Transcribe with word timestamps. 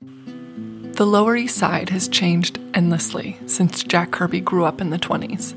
The 0.00 1.06
Lower 1.06 1.34
East 1.34 1.56
Side 1.56 1.88
has 1.90 2.06
changed 2.06 2.60
endlessly 2.72 3.36
since 3.46 3.82
Jack 3.82 4.12
Kirby 4.12 4.40
grew 4.40 4.64
up 4.64 4.80
in 4.80 4.90
the 4.90 4.98
20s. 4.98 5.54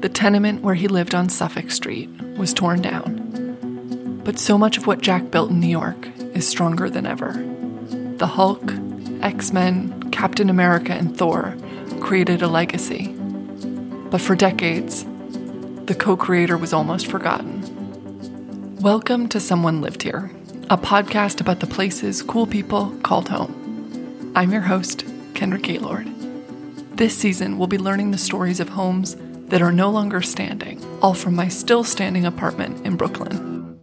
The 0.00 0.08
tenement 0.08 0.62
where 0.62 0.74
he 0.74 0.88
lived 0.88 1.14
on 1.14 1.28
Suffolk 1.28 1.70
Street 1.70 2.08
was 2.38 2.54
torn 2.54 2.80
down. 2.80 4.20
But 4.24 4.38
so 4.38 4.56
much 4.56 4.78
of 4.78 4.86
what 4.86 5.02
Jack 5.02 5.30
built 5.30 5.50
in 5.50 5.60
New 5.60 5.66
York 5.66 6.08
is 6.34 6.48
stronger 6.48 6.88
than 6.88 7.06
ever. 7.06 7.32
The 8.16 8.26
Hulk, 8.26 8.72
X 9.20 9.52
Men, 9.52 10.10
Captain 10.12 10.48
America, 10.48 10.92
and 10.92 11.14
Thor 11.14 11.54
created 12.00 12.40
a 12.40 12.48
legacy. 12.48 13.08
But 14.10 14.22
for 14.22 14.34
decades, 14.34 15.04
the 15.84 15.96
co 15.98 16.16
creator 16.16 16.56
was 16.56 16.72
almost 16.72 17.06
forgotten. 17.06 18.76
Welcome 18.80 19.28
to 19.28 19.40
Someone 19.40 19.82
Lived 19.82 20.04
Here, 20.04 20.30
a 20.68 20.76
podcast 20.76 21.40
about 21.40 21.60
the 21.60 21.66
places 21.66 22.22
cool 22.22 22.44
people 22.44 22.90
called 23.04 23.28
home. 23.28 24.32
I'm 24.34 24.50
your 24.50 24.62
host, 24.62 25.04
Kendra 25.32 25.62
Gaylord. 25.62 26.08
This 26.96 27.16
season, 27.16 27.56
we'll 27.56 27.68
be 27.68 27.78
learning 27.78 28.10
the 28.10 28.18
stories 28.18 28.58
of 28.58 28.70
homes 28.70 29.14
that 29.46 29.62
are 29.62 29.70
no 29.70 29.90
longer 29.90 30.20
standing, 30.22 30.84
all 31.00 31.14
from 31.14 31.36
my 31.36 31.46
still 31.46 31.84
standing 31.84 32.24
apartment 32.24 32.84
in 32.84 32.96
Brooklyn. 32.96 33.78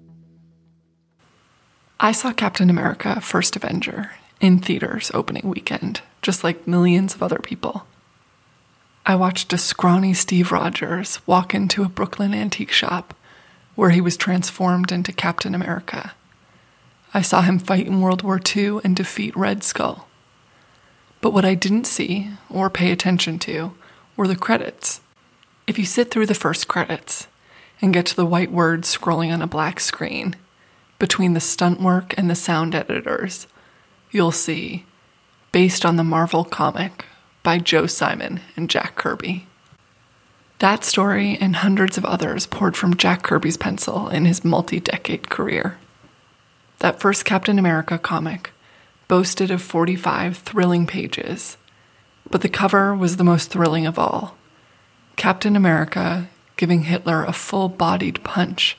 I 2.02 2.12
saw 2.12 2.34
Captain 2.34 2.70
America 2.70 3.22
First 3.22 3.56
Avenger 3.56 4.12
in 4.42 4.60
theaters 4.60 5.10
opening 5.14 5.48
weekend, 5.48 6.02
just 6.22 6.44
like 6.44 6.68
millions 6.68 7.16
of 7.16 7.24
other 7.24 7.40
people. 7.40 7.88
I 9.06 9.16
watched 9.16 9.54
a 9.54 9.58
scrawny 9.58 10.14
Steve 10.14 10.52
Rogers 10.52 11.26
walk 11.26 11.56
into 11.56 11.84
a 11.84 11.90
Brooklyn 11.90 12.34
antique 12.34 12.74
shop 12.74 13.16
where 13.76 13.92
he 13.92 14.02
was 14.02 14.18
transformed 14.18 14.92
into 14.92 15.14
Captain 15.14 15.56
America. 15.56 16.14
I 17.14 17.22
saw 17.22 17.42
him 17.42 17.60
fight 17.60 17.86
in 17.86 18.02
World 18.02 18.24
War 18.24 18.40
II 18.56 18.80
and 18.84 18.96
defeat 18.96 19.36
Red 19.36 19.64
Skull. 19.64 20.08
But 21.22 21.32
what 21.32 21.46
I 21.46 21.54
didn't 21.54 21.86
see 21.86 22.32
or 22.50 22.70
pay 22.70 22.92
attention 22.92 23.38
to 23.40 23.74
were 24.18 24.28
the 24.28 24.36
credits. 24.36 25.02
If 25.68 25.78
you 25.78 25.86
sit 25.86 26.10
through 26.10 26.26
the 26.26 26.34
first 26.34 26.68
credits 26.68 27.28
and 27.82 27.94
get 27.94 28.06
to 28.08 28.16
the 28.16 28.26
white 28.26 28.52
words 28.52 28.96
scrolling 28.96 29.32
on 29.32 29.42
a 29.42 29.48
black 29.48 29.80
screen, 29.80 30.36
between 31.00 31.34
the 31.34 31.40
stunt 31.40 31.82
work 31.82 32.14
and 32.18 32.30
the 32.30 32.36
sound 32.36 32.74
editors, 32.74 33.48
you'll 34.12 34.32
see 34.32 34.86
based 35.52 35.86
on 35.86 35.98
the 35.98 36.04
Marvel 36.04 36.44
comic 36.44 37.06
by 37.44 37.60
Joe 37.60 37.86
Simon 37.86 38.40
and 38.56 38.70
Jack 38.70 38.96
Kirby. 38.96 39.46
That 40.60 40.84
story 40.84 41.38
and 41.40 41.58
hundreds 41.58 41.98
of 41.98 42.06
others 42.06 42.48
poured 42.48 42.76
from 42.76 42.96
Jack 42.96 43.22
Kirby's 43.22 43.58
pencil 43.58 44.10
in 44.10 44.26
his 44.26 44.44
multi 44.44 44.80
decade 44.80 45.30
career. 45.30 45.78
That 46.80 47.00
first 47.00 47.26
Captain 47.26 47.58
America 47.58 47.98
comic 47.98 48.52
boasted 49.08 49.52
of 49.52 49.62
45 49.62 50.38
thrilling 50.38 50.88
pages, 50.88 51.58
but 52.30 52.42
the 52.42 52.50
cover 52.50 52.96
was 52.96 53.18
the 53.18 53.24
most 53.24 53.52
thrilling 53.52 53.86
of 53.86 54.00
all 54.00 54.38
Captain 55.16 55.56
America 55.56 56.30
giving 56.58 56.84
Hitler 56.84 57.24
a 57.24 57.34
full 57.34 57.70
bodied 57.70 58.24
punch. 58.24 58.78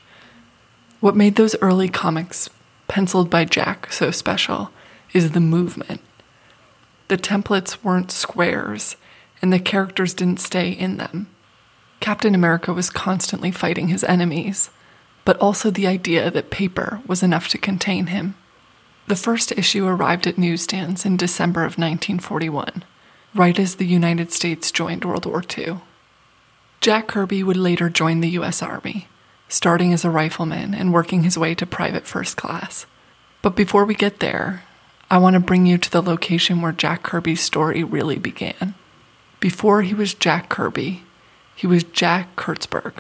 What 1.01 1.17
made 1.17 1.37
those 1.37 1.57
early 1.61 1.89
comics, 1.89 2.49
penciled 2.89 3.31
by 3.31 3.45
Jack, 3.45 3.93
so 3.93 4.11
special 4.11 4.71
is 5.13 5.31
the 5.31 5.41
movement. 5.41 6.01
The 7.09 7.19
templates 7.19 7.85
weren't 7.85 8.11
squares, 8.11 8.97
and 9.43 9.53
the 9.53 9.59
characters 9.59 10.15
didn't 10.15 10.41
stay 10.41 10.71
in 10.71 10.97
them. 10.97 11.29
Captain 12.01 12.35
America 12.35 12.73
was 12.73 12.91
constantly 12.91 13.51
fighting 13.51 13.89
his 13.89 14.05
enemies, 14.05 14.71
but 15.25 15.39
also 15.39 15.71
the 15.71 15.87
idea 15.87 16.31
that 16.31 16.51
paper 16.51 17.01
was 17.07 17.23
enough 17.23 17.49
to 17.49 17.59
contain 17.59 18.09
him. 18.09 18.35
The 19.07 19.17
first 19.17 19.53
issue 19.53 19.87
arrived 19.87 20.27
at 20.27 20.39
newsstands 20.39 21.05
in 21.05 21.17
December 21.17 21.61
of 21.61 21.79
1941, 21.79 22.85
right 23.35 23.59
as 23.59 23.77
the 23.77 23.87
United 23.87 24.33
States 24.33 24.71
joined 24.71 25.05
World 25.05 25.27
War 25.27 25.43
II. 25.57 25.79
Jack 26.81 27.09
Kirby 27.09 27.43
would 27.43 27.57
later 27.57 27.89
join 27.89 28.21
the 28.21 28.31
U.S. 28.31 28.63
Army, 28.63 29.09
starting 29.49 29.93
as 29.93 30.05
a 30.05 30.11
rifleman 30.11 30.75
and 30.75 30.93
working 30.93 31.23
his 31.23 31.39
way 31.39 31.55
to 31.55 31.67
private 31.67 32.07
first 32.07 32.37
class. 32.37 32.87
But 33.43 33.57
before 33.57 33.85
we 33.85 33.95
get 33.95 34.21
there, 34.21 34.63
I 35.11 35.19
want 35.19 35.35
to 35.35 35.41
bring 35.41 35.67
you 35.67 35.77
to 35.79 35.91
the 35.91 36.03
location 36.03 36.61
where 36.63 36.73
Jack 36.73 37.03
Kirby's 37.03 37.41
story 37.41 37.85
really 37.85 38.19
began. 38.19 38.75
Before 39.41 39.83
he 39.83 39.95
was 39.95 40.15
Jack 40.15 40.49
Kirby, 40.49 41.03
he 41.55 41.67
was 41.67 41.85
Jack 41.85 42.37
Kurtzberg, 42.37 42.95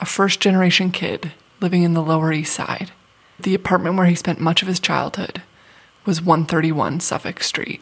a 0.00 0.06
first 0.06 0.40
generation 0.40 0.90
kid 0.90 1.32
living 1.62 1.84
in 1.84 1.94
the 1.94 2.02
Lower 2.02 2.32
East 2.32 2.52
Side. 2.52 2.90
The 3.38 3.54
apartment 3.54 3.96
where 3.96 4.06
he 4.06 4.14
spent 4.14 4.40
much 4.40 4.62
of 4.62 4.68
his 4.68 4.80
childhood 4.80 5.42
was 6.04 6.20
131 6.20 7.00
Suffolk 7.00 7.42
Street. 7.42 7.80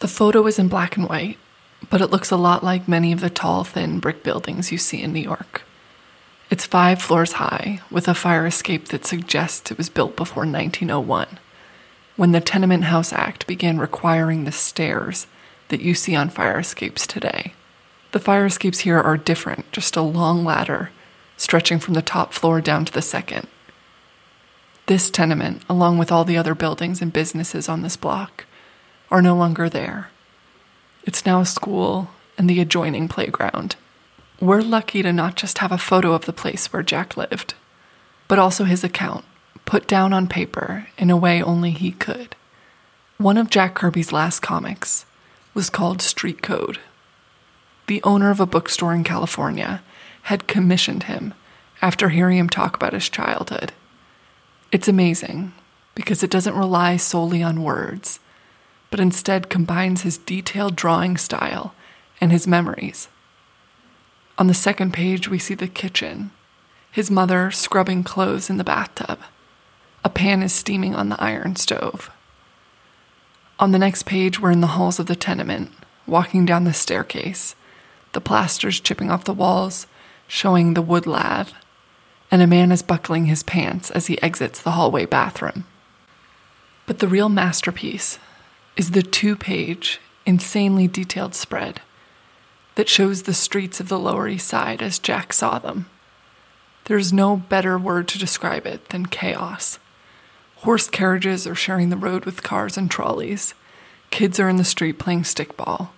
The 0.00 0.08
photo 0.08 0.46
is 0.46 0.58
in 0.58 0.68
black 0.68 0.96
and 0.96 1.08
white, 1.08 1.38
but 1.88 2.00
it 2.00 2.10
looks 2.10 2.30
a 2.30 2.36
lot 2.36 2.64
like 2.64 2.88
many 2.88 3.12
of 3.12 3.20
the 3.20 3.30
tall, 3.30 3.64
thin 3.64 4.00
brick 4.00 4.22
buildings 4.24 4.72
you 4.72 4.78
see 4.78 5.00
in 5.00 5.12
New 5.12 5.20
York. 5.20 5.62
It's 6.50 6.66
five 6.66 7.00
floors 7.00 7.34
high, 7.34 7.80
with 7.90 8.08
a 8.08 8.14
fire 8.14 8.46
escape 8.46 8.88
that 8.88 9.06
suggests 9.06 9.70
it 9.70 9.78
was 9.78 9.88
built 9.88 10.16
before 10.16 10.44
1901, 10.44 11.38
when 12.16 12.32
the 12.32 12.40
Tenement 12.40 12.84
House 12.84 13.12
Act 13.12 13.46
began 13.46 13.78
requiring 13.78 14.44
the 14.44 14.52
stairs 14.52 15.26
that 15.68 15.80
you 15.80 15.94
see 15.94 16.16
on 16.16 16.30
fire 16.30 16.58
escapes 16.58 17.06
today. 17.06 17.52
The 18.12 18.20
fire 18.20 18.46
escapes 18.46 18.80
here 18.80 18.98
are 18.98 19.16
different, 19.16 19.70
just 19.70 19.96
a 19.96 20.02
long 20.02 20.44
ladder 20.44 20.90
stretching 21.38 21.78
from 21.78 21.94
the 21.94 22.02
top 22.02 22.34
floor 22.34 22.60
down 22.60 22.84
to 22.84 22.92
the 22.92 23.00
second. 23.00 23.48
This 24.86 25.08
tenement, 25.08 25.62
along 25.70 25.96
with 25.96 26.12
all 26.12 26.24
the 26.24 26.36
other 26.36 26.54
buildings 26.54 27.00
and 27.00 27.12
businesses 27.12 27.68
on 27.68 27.80
this 27.80 27.96
block, 27.96 28.44
are 29.10 29.22
no 29.22 29.34
longer 29.34 29.70
there. 29.70 30.10
It's 31.04 31.24
now 31.24 31.40
a 31.40 31.46
school 31.46 32.10
and 32.36 32.50
the 32.50 32.60
adjoining 32.60 33.08
playground. 33.08 33.76
We're 34.40 34.60
lucky 34.60 35.02
to 35.02 35.12
not 35.12 35.36
just 35.36 35.58
have 35.58 35.72
a 35.72 35.78
photo 35.78 36.12
of 36.12 36.26
the 36.26 36.32
place 36.32 36.72
where 36.72 36.82
Jack 36.82 37.16
lived, 37.16 37.54
but 38.28 38.38
also 38.38 38.64
his 38.64 38.84
account, 38.84 39.24
put 39.64 39.86
down 39.86 40.12
on 40.12 40.28
paper 40.28 40.88
in 40.98 41.10
a 41.10 41.16
way 41.16 41.42
only 41.42 41.70
he 41.70 41.92
could. 41.92 42.36
One 43.16 43.36
of 43.36 43.50
Jack 43.50 43.74
Kirby's 43.74 44.12
last 44.12 44.40
comics 44.40 45.04
was 45.54 45.70
called 45.70 46.00
Street 46.00 46.42
Code. 46.42 46.78
The 47.88 48.02
owner 48.04 48.30
of 48.30 48.38
a 48.38 48.46
bookstore 48.46 48.94
in 48.94 49.02
California 49.02 49.82
had 50.28 50.46
commissioned 50.46 51.04
him 51.04 51.34
after 51.82 52.08
hearing 52.08 52.38
him 52.38 52.48
talk 52.48 52.74
about 52.74 52.92
his 52.92 53.08
childhood. 53.08 53.72
It's 54.72 54.88
amazing 54.88 55.52
because 55.94 56.22
it 56.22 56.30
doesn't 56.30 56.56
rely 56.56 56.96
solely 56.96 57.42
on 57.42 57.62
words 57.62 58.20
but 58.90 59.00
instead 59.00 59.48
combines 59.50 60.02
his 60.02 60.18
detailed 60.18 60.76
drawing 60.76 61.16
style 61.16 61.74
and 62.20 62.32
his 62.32 62.46
memories. 62.46 63.08
On 64.38 64.46
the 64.46 64.54
second 64.54 64.92
page, 64.92 65.28
we 65.28 65.38
see 65.38 65.54
the 65.54 65.68
kitchen, 65.68 66.30
his 66.90 67.10
mother 67.10 67.50
scrubbing 67.50 68.02
clothes 68.04 68.48
in 68.48 68.56
the 68.56 68.64
bathtub. 68.64 69.18
A 70.04 70.08
pan 70.08 70.42
is 70.42 70.52
steaming 70.52 70.94
on 70.94 71.08
the 71.08 71.22
iron 71.22 71.56
stove. 71.56 72.10
On 73.58 73.72
the 73.72 73.78
next 73.78 74.04
page, 74.04 74.40
we're 74.40 74.52
in 74.52 74.60
the 74.60 74.68
halls 74.68 74.98
of 74.98 75.06
the 75.06 75.16
tenement, 75.16 75.72
walking 76.06 76.46
down 76.46 76.64
the 76.64 76.72
staircase, 76.72 77.56
the 78.12 78.20
plasters 78.20 78.80
chipping 78.80 79.10
off 79.10 79.24
the 79.24 79.34
walls, 79.34 79.86
showing 80.28 80.74
the 80.74 80.82
wood 80.82 81.06
lath, 81.06 81.52
and 82.30 82.40
a 82.40 82.46
man 82.46 82.70
is 82.70 82.82
buckling 82.82 83.26
his 83.26 83.42
pants 83.42 83.90
as 83.90 84.06
he 84.06 84.22
exits 84.22 84.62
the 84.62 84.72
hallway 84.72 85.06
bathroom. 85.06 85.64
But 86.86 87.00
the 87.00 87.08
real 87.08 87.28
masterpiece 87.28 88.18
is 88.76 88.92
the 88.92 89.02
two 89.02 89.34
page, 89.34 90.00
insanely 90.24 90.86
detailed 90.86 91.34
spread 91.34 91.80
that 92.76 92.88
shows 92.88 93.24
the 93.24 93.34
streets 93.34 93.80
of 93.80 93.88
the 93.88 93.98
Lower 93.98 94.28
East 94.28 94.46
Side 94.46 94.82
as 94.82 95.00
Jack 95.00 95.32
saw 95.32 95.58
them. 95.58 95.86
There's 96.84 97.12
no 97.12 97.36
better 97.36 97.76
word 97.76 98.06
to 98.08 98.18
describe 98.18 98.66
it 98.66 98.90
than 98.90 99.06
chaos. 99.06 99.80
Horse 100.58 100.88
carriages 100.88 101.44
are 101.46 101.56
sharing 101.56 101.90
the 101.90 101.96
road 101.96 102.24
with 102.24 102.44
cars 102.44 102.76
and 102.76 102.88
trolleys. 102.88 103.52
Kids 104.10 104.38
are 104.38 104.48
in 104.48 104.58
the 104.58 104.64
street 104.64 104.98
playing 104.98 105.22
stickball. 105.22 105.88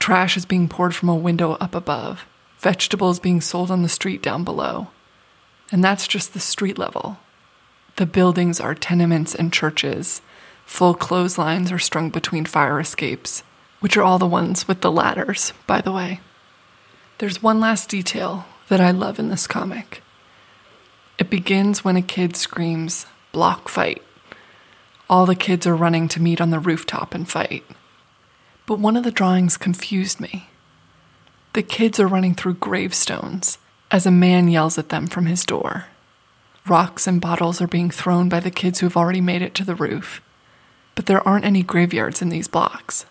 Trash 0.00 0.36
is 0.36 0.44
being 0.44 0.68
poured 0.68 0.94
from 0.94 1.08
a 1.08 1.14
window 1.14 1.52
up 1.60 1.74
above. 1.74 2.26
Vegetables 2.62 3.20
being 3.20 3.40
sold 3.40 3.70
on 3.70 3.82
the 3.82 3.88
street 3.88 4.22
down 4.22 4.42
below. 4.42 4.88
And 5.70 5.84
that's 5.84 6.08
just 6.08 6.32
the 6.32 6.40
street 6.40 6.78
level. 6.78 7.18
The 7.96 8.06
buildings 8.06 8.60
are 8.60 8.74
tenements 8.74 9.34
and 9.34 9.52
churches, 9.52 10.22
Full 10.72 10.94
clotheslines 10.94 11.70
are 11.70 11.78
strung 11.78 12.08
between 12.08 12.44
fire 12.44 12.80
escapes, 12.80 13.42
which 13.80 13.96
are 13.96 14.02
all 14.02 14.18
the 14.18 14.26
ones 14.26 14.66
with 14.66 14.80
the 14.80 14.90
ladders, 14.90 15.52
by 15.66 15.80
the 15.80 15.92
way. 15.92 16.20
There's 17.18 17.42
one 17.42 17.60
last 17.60 17.90
detail 17.90 18.46
that 18.68 18.80
I 18.80 18.90
love 18.90 19.18
in 19.18 19.28
this 19.28 19.46
comic. 19.46 20.02
It 21.18 21.28
begins 21.28 21.84
when 21.84 21.96
a 21.96 22.02
kid 22.02 22.36
screams, 22.36 23.06
block 23.32 23.68
fight. 23.68 24.02
All 25.10 25.26
the 25.26 25.34
kids 25.34 25.66
are 25.66 25.76
running 25.76 26.08
to 26.08 26.22
meet 26.22 26.40
on 26.40 26.50
the 26.50 26.58
rooftop 26.58 27.14
and 27.14 27.28
fight. 27.28 27.64
But 28.64 28.78
one 28.78 28.96
of 28.96 29.04
the 29.04 29.10
drawings 29.10 29.58
confused 29.58 30.20
me. 30.20 30.48
The 31.52 31.62
kids 31.62 32.00
are 32.00 32.08
running 32.08 32.34
through 32.34 32.54
gravestones 32.54 33.58
as 33.90 34.06
a 34.06 34.10
man 34.10 34.48
yells 34.48 34.78
at 34.78 34.88
them 34.88 35.06
from 35.06 35.26
his 35.26 35.44
door. 35.44 35.86
Rocks 36.66 37.06
and 37.06 37.20
bottles 37.20 37.60
are 37.60 37.66
being 37.66 37.90
thrown 37.90 38.28
by 38.28 38.40
the 38.40 38.50
kids 38.50 38.80
who've 38.80 38.96
already 38.96 39.20
made 39.20 39.42
it 39.42 39.54
to 39.56 39.64
the 39.64 39.74
roof 39.74 40.22
but 40.94 41.06
there 41.06 41.26
aren't 41.26 41.44
any 41.44 41.62
graveyards 41.62 42.22
in 42.22 42.28
these 42.28 42.48
blocks. 42.48 43.06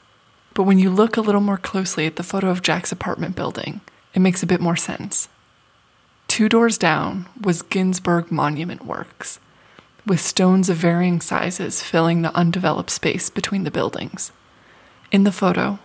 But 0.54 0.64
when 0.64 0.80
you 0.80 0.90
look 0.90 1.18
a 1.18 1.22
little 1.22 1.42
more 1.42 1.58
closely 1.58 2.06
at 2.06 2.16
the 2.16 2.24
photo 2.24 2.50
of 2.50 2.62
Jack's 2.62 2.92
apartment 2.92 3.36
building, 3.36 3.82
it 4.14 4.20
makes 4.20 4.44
a 4.44 4.48
bit 4.48 4.62
more 4.62 4.76
sense. 4.76 5.30
Two 6.28 6.50
doors 6.50 6.78
down 6.78 7.28
was 7.40 7.62
Ginsburg 7.62 8.32
Monument 8.32 8.86
Works, 8.86 9.40
with 10.06 10.20
stones 10.20 10.70
of 10.70 10.78
varying 10.78 11.22
sizes 11.22 11.84
filling 11.84 12.22
the 12.22 12.36
undeveloped 12.36 12.90
space 12.90 13.30
between 13.30 13.64
the 13.64 13.72
buildings. 13.72 14.32
In 15.12 15.24
the 15.24 15.32
photo, 15.32 15.80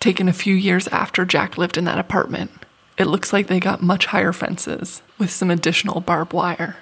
taken 0.00 0.28
a 0.28 0.32
few 0.32 0.54
years 0.54 0.88
after 0.88 1.24
Jack 1.24 1.58
lived 1.58 1.76
in 1.76 1.84
that 1.84 1.98
apartment, 1.98 2.50
it 2.96 3.06
looks 3.06 3.32
like 3.32 3.46
they 3.46 3.60
got 3.60 3.82
much 3.82 4.06
higher 4.06 4.32
fences 4.32 5.02
with 5.18 5.30
some 5.30 5.50
additional 5.50 6.00
barbed 6.00 6.32
wire. 6.32 6.76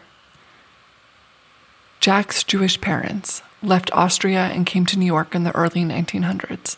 Jack's 2.01 2.45
Jewish 2.45 2.81
parents 2.81 3.43
left 3.63 3.91
Austria 3.93 4.47
and 4.47 4.67
came 4.67 4.87
to 4.87 4.99
New 4.99 5.07
York 5.07 5.35
in 5.35 5.45
the 5.45 5.55
early 5.55 5.83
1900s. 5.83 6.77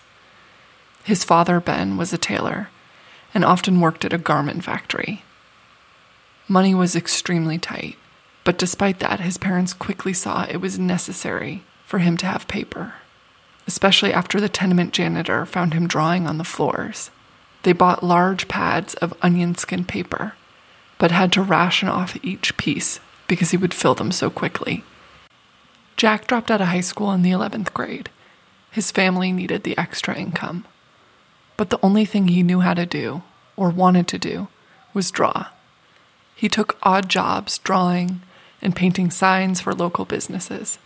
His 1.04 1.24
father, 1.24 1.60
Ben, 1.60 1.96
was 1.96 2.12
a 2.12 2.18
tailor 2.18 2.68
and 3.34 3.44
often 3.44 3.80
worked 3.80 4.04
at 4.04 4.12
a 4.12 4.18
garment 4.18 4.64
factory. 4.64 5.22
Money 6.48 6.74
was 6.74 6.96
extremely 6.96 7.58
tight, 7.58 7.96
but 8.42 8.58
despite 8.58 9.00
that, 9.00 9.20
his 9.20 9.38
parents 9.38 9.74
quickly 9.74 10.12
saw 10.12 10.44
it 10.44 10.60
was 10.60 10.78
necessary 10.78 11.62
for 11.84 11.98
him 11.98 12.16
to 12.16 12.26
have 12.26 12.48
paper, 12.48 12.94
especially 13.68 14.14
after 14.14 14.40
the 14.40 14.48
tenement 14.48 14.94
janitor 14.94 15.44
found 15.44 15.74
him 15.74 15.86
drawing 15.86 16.26
on 16.26 16.38
the 16.38 16.44
floors. 16.44 17.10
They 17.64 17.74
bought 17.74 18.02
large 18.02 18.48
pads 18.48 18.94
of 18.94 19.12
onion 19.20 19.56
skin 19.56 19.84
paper, 19.84 20.32
but 20.96 21.10
had 21.10 21.30
to 21.32 21.42
ration 21.42 21.86
off 21.86 22.16
each 22.24 22.56
piece 22.56 22.98
because 23.28 23.50
he 23.50 23.58
would 23.58 23.74
fill 23.74 23.94
them 23.94 24.10
so 24.10 24.30
quickly. 24.30 24.84
Jack 25.98 26.26
dropped 26.26 26.50
out 26.50 26.62
of 26.62 26.68
high 26.68 26.80
school 26.80 27.12
in 27.12 27.20
the 27.20 27.30
11th 27.30 27.74
grade. 27.74 28.08
His 28.70 28.90
family 28.90 29.32
needed 29.32 29.64
the 29.64 29.76
extra 29.76 30.16
income. 30.16 30.64
But 31.58 31.68
the 31.68 31.80
only 31.82 32.06
thing 32.06 32.28
he 32.28 32.42
knew 32.42 32.60
how 32.60 32.72
to 32.72 32.86
do, 32.86 33.22
or 33.54 33.68
wanted 33.68 34.08
to 34.08 34.18
do, 34.18 34.48
was 34.94 35.10
draw. 35.10 35.48
He 36.34 36.48
took 36.48 36.78
odd 36.82 37.10
jobs 37.10 37.58
drawing 37.58 38.22
and 38.62 38.74
painting 38.74 39.10
signs 39.10 39.60
for 39.60 39.74
local 39.74 40.06
businesses. 40.06 40.78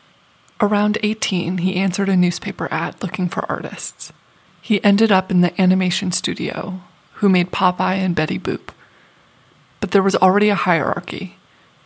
Around 0.62 0.98
18, 1.02 1.58
he 1.58 1.74
answered 1.74 2.08
a 2.08 2.16
newspaper 2.16 2.68
ad 2.70 3.02
looking 3.02 3.28
for 3.28 3.44
artists. 3.50 4.12
He 4.60 4.82
ended 4.84 5.10
up 5.10 5.28
in 5.28 5.40
the 5.40 5.60
animation 5.60 6.12
studio, 6.12 6.82
who 7.14 7.28
made 7.28 7.50
Popeye 7.50 7.96
and 7.96 8.14
Betty 8.14 8.38
Boop. 8.38 8.68
But 9.80 9.90
there 9.90 10.04
was 10.04 10.14
already 10.14 10.50
a 10.50 10.54
hierarchy, 10.54 11.36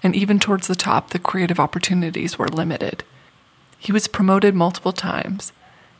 and 0.02 0.14
even 0.14 0.38
towards 0.38 0.66
the 0.66 0.74
top, 0.74 1.08
the 1.08 1.18
creative 1.18 1.58
opportunities 1.58 2.38
were 2.38 2.48
limited. 2.48 3.02
He 3.78 3.92
was 3.92 4.08
promoted 4.08 4.54
multiple 4.54 4.92
times, 4.92 5.54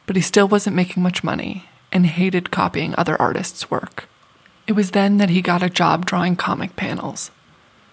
but 0.04 0.14
he 0.14 0.20
still 0.20 0.46
wasn't 0.46 0.76
making 0.76 1.02
much 1.02 1.24
money 1.24 1.70
and 1.90 2.04
hated 2.04 2.50
copying 2.50 2.94
other 2.98 3.18
artists' 3.18 3.70
work. 3.70 4.06
It 4.66 4.74
was 4.74 4.90
then 4.90 5.16
that 5.16 5.30
he 5.30 5.40
got 5.40 5.62
a 5.62 5.70
job 5.70 6.04
drawing 6.04 6.36
comic 6.36 6.76
panels. 6.76 7.30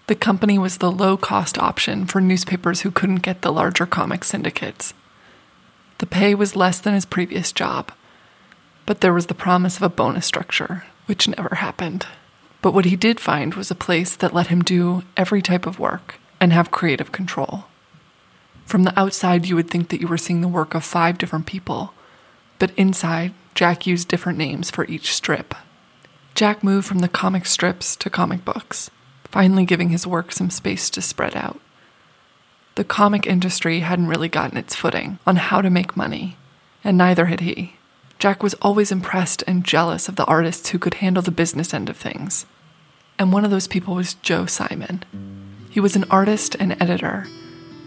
The 0.06 0.14
company 0.14 0.58
was 0.58 0.78
the 0.78 0.92
low 0.92 1.16
cost 1.16 1.56
option 1.58 2.04
for 2.04 2.20
newspapers 2.20 2.82
who 2.82 2.90
couldn't 2.90 3.22
get 3.22 3.40
the 3.40 3.52
larger 3.52 3.86
comic 3.86 4.22
syndicates. 4.22 4.92
The 5.98 6.06
pay 6.06 6.34
was 6.34 6.56
less 6.56 6.78
than 6.78 6.92
his 6.92 7.06
previous 7.06 7.52
job, 7.52 7.90
but 8.84 9.00
there 9.00 9.14
was 9.14 9.26
the 9.26 9.34
promise 9.34 9.76
of 9.76 9.82
a 9.82 9.88
bonus 9.88 10.26
structure, 10.26 10.84
which 11.06 11.26
never 11.26 11.54
happened. 11.56 12.06
But 12.60 12.74
what 12.74 12.84
he 12.84 12.96
did 12.96 13.18
find 13.18 13.54
was 13.54 13.70
a 13.70 13.74
place 13.74 14.14
that 14.16 14.34
let 14.34 14.48
him 14.48 14.62
do 14.62 15.04
every 15.16 15.40
type 15.40 15.64
of 15.64 15.78
work 15.78 16.16
and 16.38 16.52
have 16.52 16.70
creative 16.70 17.10
control. 17.10 17.64
From 18.66 18.82
the 18.82 18.98
outside, 18.98 19.46
you 19.46 19.56
would 19.56 19.70
think 19.70 19.88
that 19.88 20.00
you 20.00 20.08
were 20.08 20.18
seeing 20.18 20.42
the 20.42 20.48
work 20.48 20.74
of 20.74 20.84
five 20.84 21.16
different 21.16 21.46
people, 21.46 21.94
but 22.58 22.72
inside, 22.76 23.32
Jack 23.54 23.86
used 23.86 24.08
different 24.08 24.38
names 24.38 24.70
for 24.70 24.84
each 24.86 25.14
strip. 25.14 25.54
Jack 26.34 26.62
moved 26.64 26.86
from 26.86 26.98
the 26.98 27.08
comic 27.08 27.46
strips 27.46 27.96
to 27.96 28.10
comic 28.10 28.44
books, 28.44 28.90
finally 29.34 29.64
giving 29.64 29.88
his 29.88 30.06
work 30.06 30.30
some 30.30 30.48
space 30.48 30.88
to 30.88 31.02
spread 31.02 31.34
out. 31.34 31.60
The 32.76 32.84
comic 32.84 33.26
industry 33.26 33.80
hadn't 33.80 34.06
really 34.06 34.28
gotten 34.28 34.56
its 34.56 34.76
footing 34.76 35.18
on 35.26 35.34
how 35.34 35.60
to 35.60 35.70
make 35.70 35.96
money, 35.96 36.36
and 36.84 36.96
neither 36.96 37.26
had 37.26 37.40
he. 37.40 37.74
Jack 38.20 38.44
was 38.44 38.54
always 38.62 38.92
impressed 38.92 39.42
and 39.48 39.64
jealous 39.64 40.08
of 40.08 40.14
the 40.14 40.24
artists 40.26 40.68
who 40.68 40.78
could 40.78 40.94
handle 40.94 41.20
the 41.20 41.32
business 41.32 41.74
end 41.74 41.88
of 41.88 41.96
things. 41.96 42.46
And 43.18 43.32
one 43.32 43.44
of 43.44 43.50
those 43.50 43.66
people 43.66 43.96
was 43.96 44.14
Joe 44.14 44.46
Simon. 44.46 45.02
He 45.68 45.80
was 45.80 45.96
an 45.96 46.04
artist 46.12 46.54
and 46.60 46.80
editor 46.80 47.26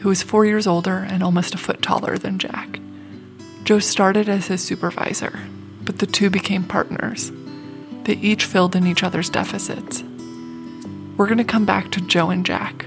who 0.01 0.09
was 0.09 0.21
four 0.21 0.45
years 0.45 0.67
older 0.67 0.97
and 0.97 1.23
almost 1.23 1.55
a 1.55 1.57
foot 1.57 1.81
taller 1.81 2.17
than 2.17 2.39
Jack. 2.39 2.77
Joe 3.63 3.79
started 3.79 4.27
as 4.27 4.47
his 4.47 4.61
supervisor, 4.61 5.39
but 5.85 5.99
the 5.99 6.07
two 6.07 6.29
became 6.29 6.65
partners. 6.65 7.31
They 8.03 8.15
each 8.15 8.43
filled 8.43 8.75
in 8.75 8.85
each 8.85 9.01
other's 9.01 9.29
deficits. 9.29 10.03
We're 11.17 11.25
going 11.25 11.39
to 11.39 11.43
come 11.43 11.65
back 11.65 11.89
to 11.91 12.01
Joe 12.01 12.29
and 12.29 12.45
Jack, 12.45 12.85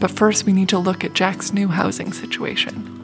but 0.00 0.10
first 0.10 0.46
we 0.46 0.52
need 0.54 0.70
to 0.70 0.78
look 0.78 1.04
at 1.04 1.12
Jack's 1.12 1.52
new 1.52 1.68
housing 1.68 2.10
situation. 2.10 2.96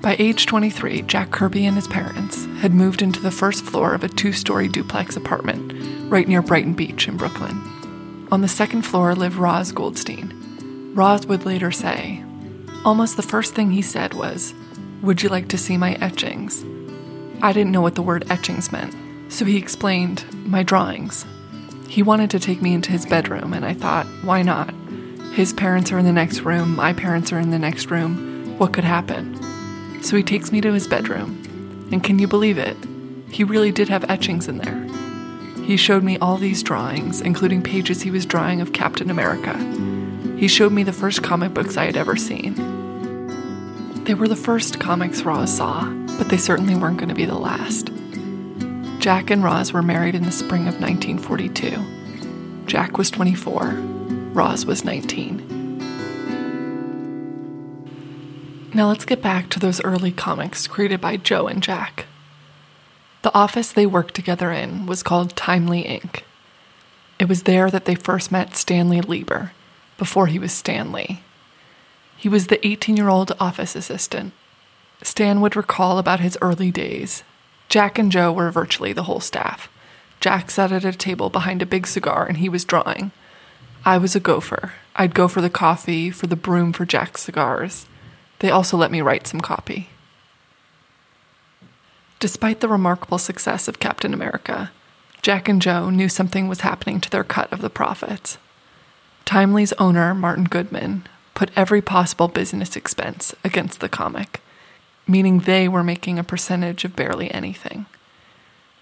By 0.00 0.16
age 0.18 0.46
23, 0.46 1.02
Jack 1.02 1.30
Kirby 1.30 1.66
and 1.66 1.76
his 1.76 1.86
parents 1.86 2.46
had 2.60 2.72
moved 2.72 3.02
into 3.02 3.20
the 3.20 3.30
first 3.30 3.64
floor 3.64 3.92
of 3.92 4.02
a 4.02 4.08
two 4.08 4.32
story 4.32 4.66
duplex 4.66 5.14
apartment 5.14 6.10
right 6.10 6.26
near 6.26 6.40
Brighton 6.40 6.72
Beach 6.72 7.06
in 7.06 7.18
Brooklyn. 7.18 7.60
On 8.32 8.40
the 8.40 8.48
second 8.48 8.80
floor 8.80 9.14
lived 9.14 9.36
Roz 9.36 9.72
Goldstein. 9.72 10.94
Roz 10.94 11.26
would 11.26 11.44
later 11.44 11.70
say, 11.70 12.24
almost 12.82 13.16
the 13.16 13.22
first 13.22 13.54
thing 13.54 13.70
he 13.70 13.82
said 13.82 14.14
was, 14.14 14.54
Would 15.02 15.22
you 15.22 15.28
like 15.28 15.48
to 15.48 15.58
see 15.58 15.76
my 15.76 15.96
etchings? 16.00 16.64
I 17.42 17.52
didn't 17.52 17.72
know 17.72 17.82
what 17.82 17.94
the 17.94 18.00
word 18.00 18.24
etchings 18.30 18.72
meant, 18.72 18.94
so 19.30 19.44
he 19.44 19.58
explained 19.58 20.24
my 20.46 20.62
drawings. 20.62 21.26
He 21.92 22.02
wanted 22.02 22.30
to 22.30 22.40
take 22.40 22.62
me 22.62 22.72
into 22.72 22.90
his 22.90 23.04
bedroom, 23.04 23.52
and 23.52 23.66
I 23.66 23.74
thought, 23.74 24.06
why 24.22 24.40
not? 24.40 24.72
His 25.34 25.52
parents 25.52 25.92
are 25.92 25.98
in 25.98 26.06
the 26.06 26.10
next 26.12 26.40
room, 26.40 26.74
my 26.74 26.94
parents 26.94 27.30
are 27.34 27.38
in 27.38 27.50
the 27.50 27.58
next 27.58 27.90
room. 27.90 28.56
What 28.56 28.72
could 28.72 28.82
happen? 28.82 29.38
So 30.02 30.16
he 30.16 30.22
takes 30.22 30.50
me 30.50 30.62
to 30.62 30.72
his 30.72 30.88
bedroom, 30.88 31.86
and 31.92 32.02
can 32.02 32.18
you 32.18 32.26
believe 32.26 32.56
it? 32.56 32.78
He 33.30 33.44
really 33.44 33.72
did 33.72 33.90
have 33.90 34.08
etchings 34.08 34.48
in 34.48 34.56
there. 34.56 34.86
He 35.66 35.76
showed 35.76 36.02
me 36.02 36.16
all 36.16 36.38
these 36.38 36.62
drawings, 36.62 37.20
including 37.20 37.62
pages 37.62 38.00
he 38.00 38.10
was 38.10 38.24
drawing 38.24 38.62
of 38.62 38.72
Captain 38.72 39.10
America. 39.10 39.58
He 40.38 40.48
showed 40.48 40.72
me 40.72 40.84
the 40.84 40.94
first 40.94 41.22
comic 41.22 41.52
books 41.52 41.76
I 41.76 41.84
had 41.84 41.98
ever 41.98 42.16
seen. 42.16 42.54
They 44.04 44.14
were 44.14 44.28
the 44.28 44.34
first 44.34 44.80
comics 44.80 45.24
Roz 45.24 45.54
saw, 45.54 45.84
but 46.16 46.30
they 46.30 46.38
certainly 46.38 46.74
weren't 46.74 46.96
going 46.96 47.10
to 47.10 47.14
be 47.14 47.26
the 47.26 47.34
last. 47.34 47.90
Jack 49.02 49.30
and 49.30 49.42
Roz 49.42 49.72
were 49.72 49.82
married 49.82 50.14
in 50.14 50.22
the 50.22 50.30
spring 50.30 50.68
of 50.68 50.80
1942. 50.80 52.66
Jack 52.66 52.96
was 52.96 53.10
24, 53.10 53.70
Roz 54.32 54.64
was 54.64 54.84
19. 54.84 55.48
Now 58.72 58.86
let's 58.86 59.04
get 59.04 59.20
back 59.20 59.48
to 59.48 59.58
those 59.58 59.82
early 59.82 60.12
comics 60.12 60.68
created 60.68 61.00
by 61.00 61.16
Joe 61.16 61.48
and 61.48 61.60
Jack. 61.60 62.06
The 63.22 63.34
office 63.34 63.72
they 63.72 63.86
worked 63.86 64.14
together 64.14 64.52
in 64.52 64.86
was 64.86 65.02
called 65.02 65.34
Timely 65.34 65.82
Inc. 65.82 66.20
It 67.18 67.28
was 67.28 67.42
there 67.42 67.72
that 67.72 67.86
they 67.86 67.96
first 67.96 68.30
met 68.30 68.54
Stanley 68.54 69.00
Lieber, 69.00 69.50
before 69.98 70.28
he 70.28 70.38
was 70.38 70.52
Stanley. 70.52 71.24
He 72.16 72.28
was 72.28 72.46
the 72.46 72.64
18 72.64 72.96
year 72.96 73.08
old 73.08 73.34
office 73.40 73.74
assistant 73.74 74.32
Stan 75.02 75.40
would 75.40 75.56
recall 75.56 75.98
about 75.98 76.20
his 76.20 76.38
early 76.40 76.70
days. 76.70 77.24
Jack 77.72 77.98
and 77.98 78.12
Joe 78.12 78.30
were 78.30 78.50
virtually 78.50 78.92
the 78.92 79.04
whole 79.04 79.18
staff. 79.18 79.70
Jack 80.20 80.50
sat 80.50 80.72
at 80.72 80.84
a 80.84 80.92
table 80.92 81.30
behind 81.30 81.62
a 81.62 81.66
big 81.66 81.86
cigar 81.86 82.26
and 82.26 82.36
he 82.36 82.50
was 82.50 82.66
drawing. 82.66 83.12
I 83.82 83.96
was 83.96 84.14
a 84.14 84.20
gopher. 84.20 84.74
I'd 84.94 85.14
go 85.14 85.26
for 85.26 85.40
the 85.40 85.48
coffee, 85.48 86.10
for 86.10 86.26
the 86.26 86.36
broom 86.36 86.74
for 86.74 86.84
Jack's 86.84 87.22
cigars. 87.22 87.86
They 88.40 88.50
also 88.50 88.76
let 88.76 88.90
me 88.90 89.00
write 89.00 89.26
some 89.26 89.40
copy. 89.40 89.88
Despite 92.20 92.60
the 92.60 92.68
remarkable 92.68 93.16
success 93.16 93.66
of 93.68 93.80
Captain 93.80 94.12
America, 94.12 94.70
Jack 95.22 95.48
and 95.48 95.62
Joe 95.62 95.88
knew 95.88 96.10
something 96.10 96.48
was 96.48 96.60
happening 96.60 97.00
to 97.00 97.08
their 97.08 97.24
cut 97.24 97.50
of 97.50 97.62
the 97.62 97.70
profits. 97.70 98.36
Timely's 99.24 99.72
owner, 99.78 100.14
Martin 100.14 100.44
Goodman, 100.44 101.06
put 101.32 101.50
every 101.56 101.80
possible 101.80 102.28
business 102.28 102.76
expense 102.76 103.34
against 103.42 103.80
the 103.80 103.88
comic 103.88 104.41
meaning 105.12 105.40
they 105.40 105.68
were 105.68 105.84
making 105.84 106.18
a 106.18 106.24
percentage 106.24 106.84
of 106.84 106.96
barely 106.96 107.32
anything. 107.32 107.86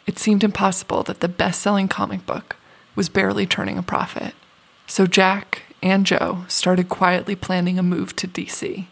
It 0.06 0.18
seemed 0.18 0.42
impossible 0.42 1.02
that 1.02 1.20
the 1.20 1.28
best 1.28 1.60
selling 1.60 1.88
comic 1.88 2.25
book 2.25 2.56
was 2.94 3.08
barely 3.08 3.46
turning 3.46 3.76
a 3.76 3.82
profit. 3.82 4.34
So 4.87 5.06
Jack 5.06 5.62
and 5.82 6.06
Joe 6.06 6.44
started 6.49 6.88
quietly 6.88 7.34
planning 7.34 7.78
a 7.78 7.82
move 7.82 8.14
to 8.16 8.28
DC. 8.28 8.87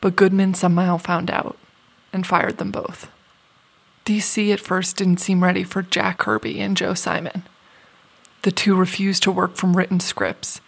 But 0.00 0.16
Goodman 0.16 0.54
somehow 0.54 0.96
found 0.96 1.30
out 1.30 1.56
and 2.12 2.26
fired 2.26 2.58
them 2.58 2.70
both. 2.70 3.10
DC 4.04 4.52
at 4.52 4.60
first 4.60 4.96
didn't 4.96 5.20
seem 5.20 5.44
ready 5.44 5.64
for 5.64 5.82
Jack 5.82 6.18
Kirby 6.18 6.60
and 6.60 6.76
Joe 6.76 6.94
Simon. 6.94 7.44
The 8.42 8.50
two 8.50 8.74
refused 8.74 9.22
to 9.24 9.30
work 9.30 9.56
from 9.56 9.76
written 9.76 10.00
scripts, 10.00 10.60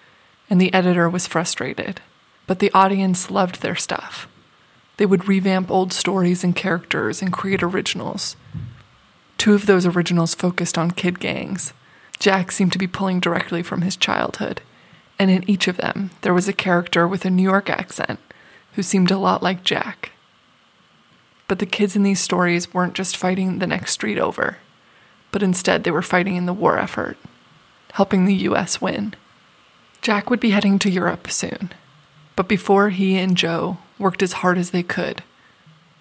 and 0.49 0.61
the 0.61 0.73
editor 0.73 1.09
was 1.11 1.27
frustrated. 1.27 2.01
But 2.47 2.61
the 2.61 2.71
audience 2.73 3.31
loved 3.31 3.61
their 3.63 3.75
stuff. 3.75 4.29
They 4.97 5.07
would 5.07 5.29
revamp 5.29 5.71
old 5.71 5.93
stories 5.93 6.45
and 6.45 6.55
characters 6.55 7.21
and 7.21 7.33
create 7.33 7.63
originals. 7.63 8.37
Two 9.39 9.55
of 9.55 9.67
those 9.67 9.87
originals 9.87 10.35
focused 10.35 10.79
on 10.79 10.93
kid 10.93 11.19
gangs. 11.19 11.73
Jack 12.19 12.53
seemed 12.53 12.73
to 12.73 12.79
be 12.79 12.87
pulling 12.87 13.21
directly 13.21 13.63
from 13.63 13.83
his 13.83 13.97
childhood, 13.97 14.61
and 15.19 15.31
in 15.31 15.49
each 15.51 15.69
of 15.69 15.77
them, 15.77 16.11
there 16.23 16.35
was 16.35 16.49
a 16.49 16.53
character 16.53 17.09
with 17.09 17.25
a 17.25 17.31
New 17.31 17.43
York 17.43 17.69
accent 17.69 18.21
who 18.75 18.83
seemed 18.83 19.11
a 19.11 19.19
lot 19.19 19.43
like 19.43 19.65
Jack. 19.65 20.13
But 21.49 21.59
the 21.59 21.67
kids 21.67 21.95
in 21.97 22.03
these 22.05 22.21
stories 22.21 22.73
weren't 22.73 22.95
just 22.95 23.17
fighting 23.17 23.59
the 23.59 23.67
next 23.67 23.93
street 23.93 24.19
over, 24.19 24.59
but 25.31 25.43
instead 25.43 25.85
they 25.85 25.91
were 25.91 26.03
fighting 26.03 26.37
in 26.37 26.47
the 26.47 26.53
war 26.53 26.79
effort, 26.79 27.19
helping 27.93 28.25
the 28.25 28.35
US 28.35 28.81
win. 28.81 29.15
Jack 30.01 30.31
would 30.31 30.41
be 30.41 30.51
heading 30.51 30.79
to 30.79 30.91
Europe 30.91 31.31
soon, 31.31 31.73
but 32.37 32.49
before 32.49 32.91
he 32.91 33.19
and 33.19 33.37
Joe 33.37 33.79
worked 33.99 34.23
as 34.23 34.35
hard 34.35 34.59
as 34.59 34.71
they 34.71 34.83
could, 34.83 35.23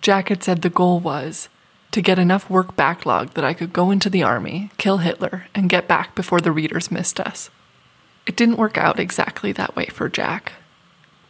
Jack 0.02 0.30
had 0.30 0.44
said 0.44 0.62
the 0.62 0.70
goal 0.70 1.00
was 1.00 1.50
to 1.92 2.02
get 2.02 2.20
enough 2.20 2.50
work 2.50 2.76
backlog 2.76 3.36
that 3.36 3.46
I 3.46 3.54
could 3.54 3.72
go 3.72 3.92
into 3.92 4.10
the 4.10 4.24
army, 4.24 4.72
kill 4.78 4.98
Hitler, 4.98 5.46
and 5.54 5.70
get 5.70 5.88
back 5.88 6.16
before 6.16 6.42
the 6.42 6.52
readers 6.52 6.92
missed 6.92 7.20
us. 7.20 7.50
It 8.26 8.36
didn't 8.36 8.58
work 8.58 8.78
out 8.78 9.00
exactly 9.00 9.52
that 9.54 9.76
way 9.76 9.86
for 9.86 10.10
Jack. 10.10 10.54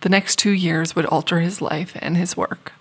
The 0.01 0.09
next 0.09 0.37
two 0.37 0.51
years 0.51 0.95
would 0.95 1.05
alter 1.05 1.39
his 1.39 1.61
life 1.61 1.97
and 1.99 2.17
his 2.17 2.37
work. 2.37 2.73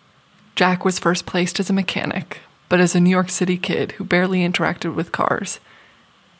Jack 0.55 0.85
was 0.85 0.99
first 0.99 1.27
placed 1.27 1.59
as 1.61 1.71
a 1.71 1.75
mechanic, 1.75 2.41
but 2.69 2.81
as 2.81 2.95
a 2.95 3.01
New 3.01 3.11
York 3.11 3.31
City 3.31 3.57
kid 3.57 3.93
who 3.93 4.05
barely 4.05 4.47
interacted 4.49 4.95
with 4.95 5.13
cars, 5.13 5.61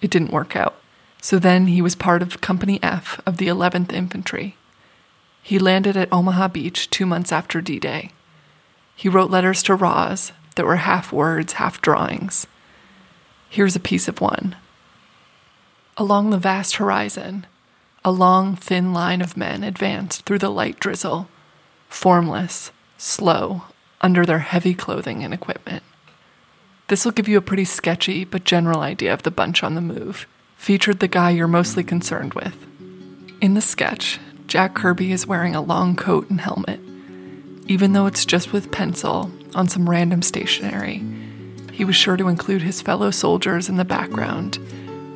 it 0.01 0.11
didn't 0.11 0.33
work 0.33 0.55
out. 0.55 0.77
So 1.21 1.39
then 1.39 1.67
he 1.67 1.83
was 1.83 1.95
part 1.95 2.23
of 2.23 2.41
Company 2.41 2.79
F 2.83 3.21
of 3.27 3.37
the 3.37 3.49
11th 3.49 3.93
Infantry. 3.93 4.57
He 5.43 5.59
landed 5.59 5.97
at 5.97 6.13
Omaha 6.13 6.49
Beach 6.49 6.89
two 6.89 7.05
months 7.05 7.33
after 7.33 7.61
D 7.61 7.79
Day. 7.79 8.13
He 8.95 9.09
wrote 9.09 9.31
letters 9.31 9.63
to 9.65 9.75
Roz 9.75 10.33
that 10.55 10.67
were 10.67 10.77
half 10.77 11.13
words, 11.13 11.55
half 11.55 11.81
drawings. 11.81 12.47
Here's 13.49 13.77
a 13.77 13.81
piece 13.81 14.09
of 14.09 14.21
one. 14.21 14.57
Along 15.97 16.31
the 16.31 16.39
vast 16.39 16.77
horizon, 16.77 17.47
a 18.05 18.11
long, 18.11 18.57
thin 18.57 18.93
line 18.93 19.21
of 19.21 19.37
men 19.37 19.63
advanced 19.63 20.23
through 20.25 20.39
the 20.39 20.51
light 20.51 20.81
drizzle, 20.81 21.29
formless, 21.89 22.71
slow, 22.97 23.63
under 24.01 24.25
their 24.25 24.41
heavy 24.41 24.75
clothing 24.75 25.23
and 25.23 25.35
equipment. 25.35 25.83
This 26.89 27.05
will 27.05 27.13
give 27.13 27.29
you 27.29 27.39
a 27.39 27.43
pretty 27.43 27.65
sketchy 27.65 28.25
but 28.25 28.45
general 28.45 28.81
idea 28.81 29.13
of 29.13 29.23
the 29.23 29.31
bunch 29.31 29.63
on 29.63 29.75
the 29.75 29.81
move, 29.81 30.27
featured 30.57 31.01
the 31.01 31.09
guy 31.09 31.31
you're 31.31 31.49
mostly 31.49 31.85
concerned 31.85 32.35
with. 32.35 32.57
In 33.41 33.55
the 33.55 33.61
sketch, 33.61 34.19
Jack 34.53 34.75
Kirby 34.75 35.13
is 35.13 35.27
wearing 35.27 35.55
a 35.55 35.63
long 35.63 35.97
coat 35.97 36.29
and 36.29 36.39
helmet. 36.39 36.79
Even 37.69 37.95
though 37.95 38.05
it's 38.05 38.27
just 38.27 38.53
with 38.53 38.71
pencil 38.71 39.31
on 39.55 39.67
some 39.67 39.89
random 39.89 40.21
stationery, 40.21 41.03
he 41.73 41.87
was 41.87 41.97
sure 41.97 42.19
to 42.19 42.29
include 42.29 42.61
his 42.61 42.83
fellow 42.83 43.11
soldiers 43.11 43.71
in 43.71 43.79
the 43.79 43.85
background 43.87 44.59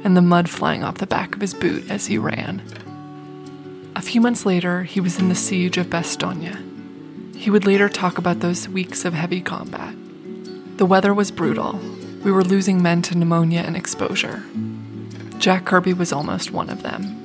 and 0.05 0.16
the 0.16 0.23
mud 0.23 0.49
flying 0.49 0.83
off 0.83 0.97
the 0.97 1.07
back 1.07 1.35
of 1.35 1.43
his 1.43 1.52
boot 1.52 1.90
as 1.90 2.07
he 2.07 2.16
ran. 2.16 2.62
A 3.95 4.00
few 4.00 4.23
months 4.23 4.47
later, 4.47 4.85
he 4.85 5.02
was 5.02 5.19
in 5.19 5.28
the 5.28 5.35
siege 5.35 5.76
of 5.76 5.90
Bastogne. 5.90 7.37
He 7.37 7.50
would 7.50 7.66
later 7.66 7.90
talk 7.90 8.16
about 8.16 8.40
those 8.40 8.71
weeks 8.71 9.05
of 9.05 9.12
heavy 9.12 9.43
combat. 9.43 9.95
The 10.78 10.87
weather 10.87 11.12
was 11.12 11.31
brutal. 11.31 11.78
We 12.25 12.33
were 12.33 12.43
losing 12.43 12.83
men 12.83 13.02
to 13.02 13.19
pneumonia 13.19 13.61
and 13.61 13.76
exposure. 13.76 14.43
Jack 15.37 15.66
Kirby 15.66 15.93
was 15.93 16.11
almost 16.11 16.52
one 16.52 16.71
of 16.71 16.83
them. 16.83 17.15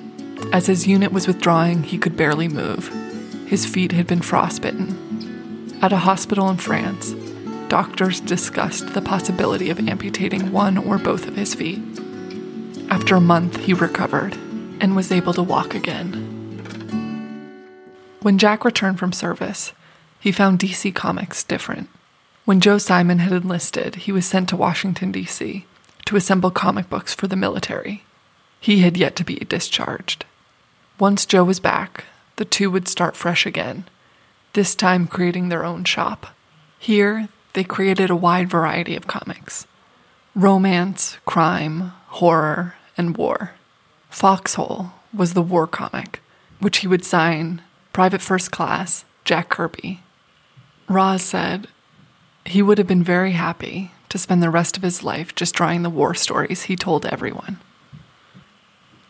As 0.51 0.67
his 0.67 0.85
unit 0.85 1.13
was 1.13 1.27
withdrawing, 1.27 1.83
he 1.83 1.97
could 1.97 2.17
barely 2.17 2.49
move. 2.49 2.89
His 3.47 3.65
feet 3.65 3.93
had 3.93 4.05
been 4.05 4.21
frostbitten. 4.21 5.77
At 5.81 5.93
a 5.93 5.97
hospital 5.97 6.49
in 6.49 6.57
France, 6.57 7.13
doctors 7.69 8.19
discussed 8.19 8.93
the 8.93 9.01
possibility 9.01 9.69
of 9.69 9.79
amputating 9.79 10.51
one 10.51 10.77
or 10.77 10.97
both 10.97 11.25
of 11.25 11.37
his 11.37 11.55
feet. 11.55 11.81
After 12.89 13.15
a 13.15 13.21
month, 13.21 13.57
he 13.57 13.73
recovered 13.73 14.33
and 14.81 14.93
was 14.93 15.11
able 15.11 15.33
to 15.35 15.41
walk 15.41 15.73
again. 15.73 16.11
When 18.21 18.37
Jack 18.37 18.65
returned 18.65 18.99
from 18.99 19.13
service, 19.13 19.71
he 20.19 20.33
found 20.33 20.59
DC 20.59 20.93
Comics 20.93 21.45
different. 21.45 21.87
When 22.43 22.59
Joe 22.59 22.77
Simon 22.77 23.19
had 23.19 23.31
enlisted, 23.31 23.95
he 23.95 24.11
was 24.11 24.25
sent 24.25 24.49
to 24.49 24.57
Washington, 24.57 25.13
D.C. 25.13 25.65
to 26.05 26.15
assemble 26.17 26.51
comic 26.51 26.89
books 26.89 27.13
for 27.13 27.27
the 27.27 27.37
military. 27.37 28.03
He 28.59 28.81
had 28.81 28.97
yet 28.97 29.15
to 29.15 29.23
be 29.23 29.35
discharged. 29.35 30.25
Once 31.01 31.25
Joe 31.25 31.43
was 31.43 31.59
back, 31.59 32.05
the 32.35 32.45
two 32.45 32.69
would 32.69 32.87
start 32.87 33.15
fresh 33.15 33.47
again, 33.47 33.85
this 34.53 34.75
time 34.75 35.07
creating 35.07 35.49
their 35.49 35.65
own 35.65 35.83
shop. 35.83 36.27
Here, 36.77 37.27
they 37.53 37.63
created 37.63 38.11
a 38.11 38.15
wide 38.15 38.51
variety 38.51 38.95
of 38.95 39.07
comics 39.07 39.65
romance, 40.35 41.17
crime, 41.25 41.91
horror, 42.19 42.75
and 42.99 43.17
war. 43.17 43.53
Foxhole 44.11 44.91
was 45.11 45.33
the 45.33 45.41
war 45.41 45.65
comic, 45.65 46.21
which 46.59 46.77
he 46.77 46.87
would 46.87 47.03
sign 47.03 47.63
Private 47.93 48.21
First 48.21 48.51
Class 48.51 49.03
Jack 49.25 49.49
Kirby. 49.49 50.03
Roz 50.87 51.23
said 51.23 51.67
he 52.45 52.61
would 52.61 52.77
have 52.77 52.85
been 52.85 53.03
very 53.03 53.31
happy 53.31 53.91
to 54.09 54.19
spend 54.19 54.43
the 54.43 54.51
rest 54.51 54.77
of 54.77 54.83
his 54.83 55.03
life 55.03 55.33
just 55.33 55.55
drawing 55.55 55.81
the 55.81 55.89
war 55.89 56.13
stories 56.13 56.65
he 56.65 56.75
told 56.75 57.07
everyone. 57.07 57.57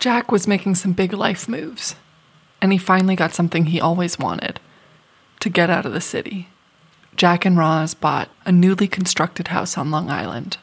Jack 0.02 0.32
was 0.32 0.48
making 0.48 0.74
some 0.74 0.92
big 0.92 1.12
life 1.12 1.48
moves, 1.48 1.94
and 2.60 2.72
he 2.72 2.78
finally 2.78 3.14
got 3.14 3.34
something 3.34 3.66
he 3.66 3.80
always 3.80 4.18
wanted 4.18 4.58
to 5.38 5.48
get 5.48 5.70
out 5.70 5.86
of 5.86 5.92
the 5.92 6.00
city. 6.00 6.48
Jack 7.14 7.44
and 7.44 7.56
Roz 7.56 7.94
bought 7.94 8.28
a 8.44 8.50
newly 8.50 8.88
constructed 8.88 9.48
house 9.48 9.78
on 9.78 9.92
Long 9.92 10.10
Island 10.10 10.58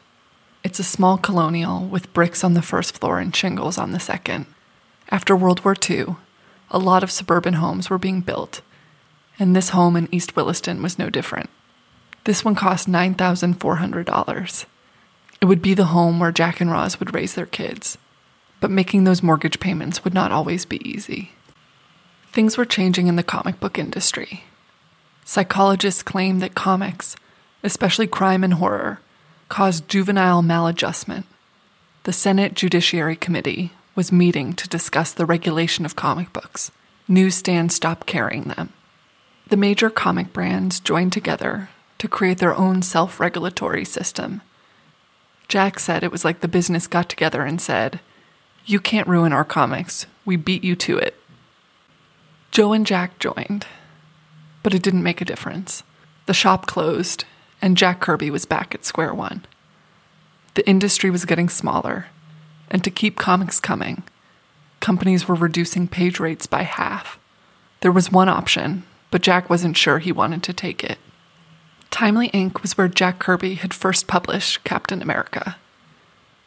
it's 0.62 0.78
a 0.78 0.84
small 0.84 1.16
colonial 1.16 1.86
with 1.86 2.12
bricks 2.12 2.44
on 2.44 2.52
the 2.52 2.62
first 2.62 2.98
floor 2.98 3.18
and 3.18 3.34
shingles 3.34 3.78
on 3.78 3.92
the 3.92 4.00
second. 4.00 4.44
After 5.08 5.34
World 5.34 5.64
War 5.64 5.74
II, 5.88 6.16
a 6.70 6.78
lot 6.78 7.02
of 7.02 7.10
suburban 7.10 7.54
homes 7.54 7.88
were 7.88 7.98
being 7.98 8.20
built, 8.20 8.60
and 9.38 9.56
this 9.56 9.70
home 9.70 9.96
in 9.96 10.14
East 10.14 10.36
Williston 10.36 10.82
was 10.82 10.98
no 10.98 11.08
different. 11.08 11.48
This 12.24 12.44
one 12.44 12.54
cost 12.54 12.88
$9,400. 12.88 14.66
It 15.40 15.44
would 15.46 15.62
be 15.62 15.72
the 15.72 15.86
home 15.86 16.20
where 16.20 16.30
Jack 16.30 16.60
and 16.60 16.70
Roz 16.70 17.00
would 17.00 17.14
raise 17.14 17.34
their 17.34 17.46
kids, 17.46 17.96
but 18.60 18.70
making 18.70 19.04
those 19.04 19.22
mortgage 19.22 19.58
payments 19.58 20.04
would 20.04 20.14
not 20.14 20.32
always 20.32 20.64
be 20.64 20.86
easy. 20.88 21.32
Things 22.32 22.56
were 22.56 22.64
changing 22.64 23.06
in 23.08 23.16
the 23.16 23.22
comic 23.22 23.58
book 23.58 23.78
industry. 23.78 24.44
Psychologists 25.24 26.02
claim 26.02 26.38
that 26.38 26.54
comics, 26.54 27.16
especially 27.62 28.06
crime 28.06 28.44
and 28.44 28.54
horror, 28.54 29.00
caused 29.48 29.88
juvenile 29.88 30.42
maladjustment. 30.42 31.24
The 32.04 32.12
Senate 32.12 32.54
Judiciary 32.54 33.16
Committee 33.16 33.72
was 33.94 34.12
meeting 34.12 34.52
to 34.54 34.68
discuss 34.68 35.12
the 35.12 35.26
regulation 35.26 35.84
of 35.84 35.96
comic 35.96 36.32
books. 36.32 36.70
Newsstands 37.08 37.74
stopped 37.74 38.06
carrying 38.06 38.44
them. 38.44 38.72
The 39.48 39.56
major 39.56 39.90
comic 39.90 40.32
brands 40.32 40.78
joined 40.78 41.12
together 41.12 41.70
to 41.98 42.08
create 42.08 42.38
their 42.38 42.54
own 42.54 42.82
self 42.82 43.18
regulatory 43.18 43.84
system. 43.84 44.42
Jack 45.48 45.80
said 45.80 46.04
it 46.04 46.12
was 46.12 46.24
like 46.24 46.40
the 46.40 46.48
business 46.48 46.86
got 46.86 47.08
together 47.08 47.42
and 47.42 47.60
said, 47.60 48.00
You 48.66 48.80
can't 48.80 49.08
ruin 49.08 49.32
our 49.32 49.44
comics. 49.44 50.06
We 50.24 50.36
beat 50.36 50.62
you 50.62 50.76
to 50.76 50.98
it. 50.98 51.14
Joe 52.50 52.72
and 52.72 52.86
Jack 52.86 53.18
joined, 53.18 53.66
but 54.62 54.74
it 54.74 54.82
didn't 54.82 55.02
make 55.02 55.20
a 55.20 55.24
difference. 55.24 55.82
The 56.26 56.34
shop 56.34 56.66
closed, 56.66 57.24
and 57.62 57.76
Jack 57.76 58.00
Kirby 58.00 58.30
was 58.30 58.44
back 58.44 58.74
at 58.74 58.84
square 58.84 59.14
one. 59.14 59.44
The 60.54 60.68
industry 60.68 61.10
was 61.10 61.24
getting 61.24 61.48
smaller, 61.48 62.06
and 62.70 62.82
to 62.84 62.90
keep 62.90 63.16
comics 63.16 63.60
coming, 63.60 64.02
companies 64.80 65.28
were 65.28 65.34
reducing 65.34 65.88
page 65.88 66.18
rates 66.18 66.46
by 66.46 66.62
half. 66.62 67.18
There 67.80 67.92
was 67.92 68.12
one 68.12 68.28
option, 68.28 68.84
but 69.10 69.22
Jack 69.22 69.48
wasn't 69.48 69.76
sure 69.76 69.98
he 69.98 70.12
wanted 70.12 70.42
to 70.44 70.52
take 70.52 70.84
it. 70.84 70.98
Timely 71.90 72.28
Inc. 72.30 72.62
was 72.62 72.76
where 72.76 72.88
Jack 72.88 73.18
Kirby 73.18 73.54
had 73.54 73.74
first 73.74 74.06
published 74.06 74.64
Captain 74.64 75.02
America. 75.02 75.56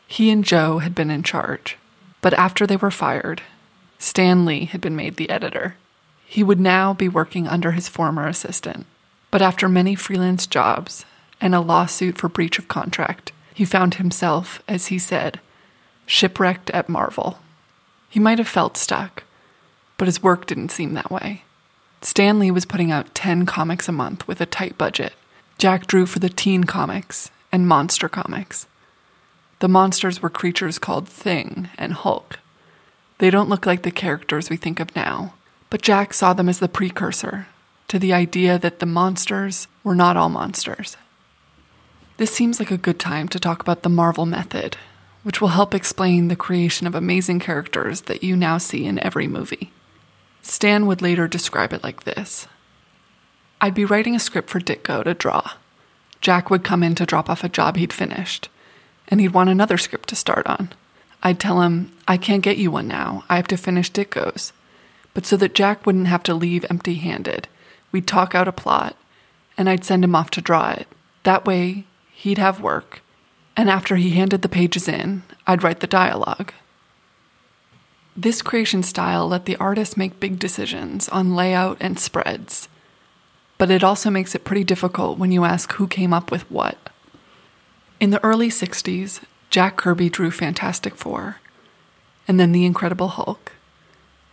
He 0.08 0.30
and 0.30 0.44
Joe 0.44 0.80
had 0.80 0.96
been 0.96 1.10
in 1.10 1.24
charge, 1.24 1.78
but 2.24 2.34
after 2.36 2.66
they 2.66 2.78
were 2.78 2.90
fired, 2.90 3.42
Stan 4.00 4.46
Lee 4.46 4.64
had 4.64 4.80
been 4.80 4.96
made 4.96 5.18
the 5.18 5.30
editor. 5.30 5.76
He 6.26 6.42
would 6.42 6.60
now 6.60 6.94
be 6.94 7.10
working 7.10 7.50
under 7.50 7.74
his 7.74 7.90
former 7.90 8.28
assistant. 8.28 8.86
But 9.30 9.42
after 9.42 9.68
many 9.68 9.94
freelance 9.94 10.48
jobs 10.48 11.06
and 11.42 11.54
a 11.54 11.60
lawsuit 11.60 12.18
for 12.18 12.30
breach 12.30 12.58
of 12.58 12.70
contract, 12.70 13.34
he 13.54 13.66
found 13.66 13.96
himself, 13.96 14.64
as 14.70 14.88
he 14.88 14.98
said, 14.98 15.42
shipwrecked 16.06 16.70
at 16.70 16.88
Marvel. 16.88 17.40
He 18.10 18.22
might 18.22 18.38
have 18.38 18.48
felt 18.48 18.78
stuck, 18.78 19.24
but 19.98 20.08
his 20.08 20.24
work 20.24 20.46
didn't 20.46 20.72
seem 20.72 20.94
that 20.94 21.12
way. 21.12 21.44
Stan 22.02 22.40
Lee 22.40 22.52
was 22.52 22.66
putting 22.66 22.90
out 22.90 23.14
10 23.14 23.46
comics 23.46 23.90
a 23.90 23.92
month 23.92 24.26
with 24.30 24.40
a 24.40 24.46
tight 24.46 24.78
budget. 24.78 25.14
Jack 25.58 25.88
drew 25.88 26.06
for 26.06 26.20
the 26.20 26.30
teen 26.30 26.64
comics 26.64 27.32
and 27.52 27.68
monster 27.68 28.08
comics. 28.08 28.66
The 29.64 29.70
monsters 29.70 30.22
were 30.22 30.30
creatures 30.30 30.78
called 30.78 31.08
Thing 31.08 31.70
and 31.78 31.94
Hulk. 31.94 32.38
They 33.20 33.30
don't 33.30 33.48
look 33.48 33.66
like 33.66 33.84
the 33.84 33.92
characters 33.92 34.50
we 34.50 34.58
think 34.58 34.82
of 34.82 34.94
now, 34.94 35.36
but 35.70 35.82
Jack 35.82 36.14
saw 36.14 36.34
them 36.34 36.50
as 36.50 36.60
the 36.60 36.68
precursor 36.68 37.48
to 37.88 37.98
the 37.98 38.12
idea 38.12 38.60
that 38.60 38.80
the 38.80 38.86
monsters 38.86 39.70
were 39.82 39.96
not 39.96 40.18
all 40.18 40.28
monsters. 40.28 40.98
This 42.18 42.30
seems 42.30 42.60
like 42.60 42.72
a 42.72 42.78
good 42.78 43.00
time 43.00 43.30
to 43.30 43.40
talk 43.40 43.62
about 43.62 43.84
the 43.84 43.90
Marvel 43.90 44.26
method, 44.26 44.76
which 45.24 45.40
will 45.40 45.56
help 45.56 45.74
explain 45.74 46.28
the 46.28 46.36
creation 46.36 46.86
of 46.86 46.94
amazing 46.94 47.40
characters 47.40 48.02
that 48.02 48.22
you 48.22 48.36
now 48.36 48.58
see 48.58 48.86
in 48.86 49.00
every 49.00 49.28
movie. 49.28 49.72
Stan 50.42 50.88
would 50.88 51.02
later 51.02 51.26
describe 51.26 51.72
it 51.72 51.86
like 51.86 52.04
this 52.04 52.50
I'd 53.62 53.74
be 53.74 53.86
writing 53.86 54.14
a 54.14 54.20
script 54.20 54.50
for 54.50 54.60
Ditko 54.60 55.06
to 55.06 55.14
draw. 55.14 55.52
Jack 56.20 56.50
would 56.50 56.66
come 56.66 56.84
in 56.84 56.96
to 56.96 57.06
drop 57.06 57.30
off 57.30 57.46
a 57.46 57.48
job 57.48 57.78
he'd 57.78 57.94
finished, 57.94 58.50
and 59.08 59.22
he'd 59.22 59.34
want 59.34 59.50
another 59.50 59.78
script 59.78 60.10
to 60.10 60.16
start 60.16 60.48
on. 60.48 60.70
I'd 61.22 61.40
tell 61.40 61.62
him, 61.62 61.92
I 62.08 62.18
can't 62.18 62.44
get 62.44 62.58
you 62.58 62.72
one 62.72 62.88
now, 62.88 63.24
I 63.30 63.38
have 63.38 63.48
to 63.48 63.58
finish 63.58 63.92
Ditko's. 63.92 64.52
But 65.14 65.26
so 65.26 65.38
that 65.38 65.56
Jack 65.56 65.86
wouldn't 65.86 66.08
have 66.08 66.24
to 66.24 66.34
leave 66.34 66.66
empty 66.70 66.96
handed, 66.96 67.48
we'd 67.92 68.08
talk 68.08 68.34
out 68.34 68.48
a 68.48 68.52
plot, 68.52 68.96
and 69.58 69.70
I'd 69.70 69.86
send 69.86 70.04
him 70.04 70.16
off 70.16 70.32
to 70.32 70.42
draw 70.42 70.72
it. 70.72 70.88
That 71.24 71.46
way, 71.46 71.86
he'd 72.12 72.40
have 72.40 72.60
work, 72.60 73.02
and 73.56 73.70
after 73.70 73.96
he 73.96 74.10
handed 74.12 74.42
the 74.42 74.50
pages 74.50 74.88
in, 74.88 75.24
I'd 75.46 75.64
write 75.64 75.80
the 75.80 75.88
dialogue. 75.88 76.54
This 78.16 78.42
creation 78.42 78.84
style 78.84 79.28
let 79.28 79.46
the 79.46 79.56
artist 79.56 79.98
make 79.98 80.20
big 80.20 80.38
decisions 80.38 81.10
on 81.10 81.36
layout 81.36 81.78
and 81.80 82.00
spreads, 82.00 82.68
but 83.58 83.72
it 83.72 83.84
also 83.84 84.10
makes 84.10 84.36
it 84.36 84.44
pretty 84.44 84.64
difficult 84.64 85.18
when 85.18 85.32
you 85.32 85.46
ask 85.46 85.74
who 85.74 85.88
came 85.88 86.14
up 86.14 86.32
with 86.32 86.50
what. 86.52 86.78
In 88.04 88.10
the 88.10 88.22
early 88.22 88.50
60s, 88.50 89.22
Jack 89.50 89.78
Kirby 89.78 90.10
drew 90.10 90.30
Fantastic 90.30 90.98
Four, 90.98 91.38
and 92.28 92.38
then 92.38 92.52
The 92.52 92.66
Incredible 92.66 93.08
Hulk, 93.08 93.54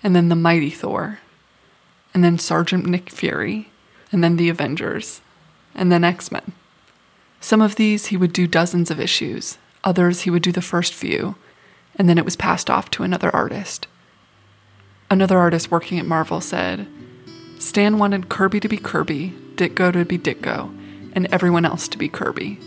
and 0.02 0.16
then 0.16 0.28
The 0.28 0.34
Mighty 0.34 0.70
Thor, 0.70 1.20
and 2.12 2.24
then 2.24 2.36
Sergeant 2.36 2.84
Nick 2.84 3.10
Fury, 3.10 3.70
and 4.10 4.24
then 4.24 4.36
The 4.36 4.48
Avengers, 4.48 5.20
and 5.72 5.92
then 5.92 6.02
X 6.02 6.32
Men. 6.32 6.50
Some 7.40 7.62
of 7.62 7.76
these 7.76 8.06
he 8.06 8.16
would 8.16 8.32
do 8.32 8.48
dozens 8.48 8.90
of 8.90 8.98
issues, 8.98 9.56
others 9.84 10.22
he 10.22 10.30
would 10.30 10.42
do 10.42 10.50
the 10.50 10.60
first 10.60 10.92
few, 10.92 11.36
and 11.94 12.08
then 12.08 12.18
it 12.18 12.24
was 12.24 12.34
passed 12.34 12.68
off 12.68 12.90
to 12.90 13.04
another 13.04 13.30
artist. 13.32 13.86
Another 15.08 15.38
artist 15.38 15.70
working 15.70 16.00
at 16.00 16.06
Marvel 16.06 16.40
said 16.40 16.88
Stan 17.60 17.98
wanted 17.98 18.28
Kirby 18.28 18.58
to 18.58 18.68
be 18.68 18.78
Kirby, 18.78 19.32
Ditko 19.54 19.92
to 19.92 20.04
be 20.04 20.18
Ditko, 20.18 20.76
and 21.14 21.32
everyone 21.32 21.64
else 21.64 21.86
to 21.86 21.98
be 21.98 22.08
Kirby. 22.08 22.58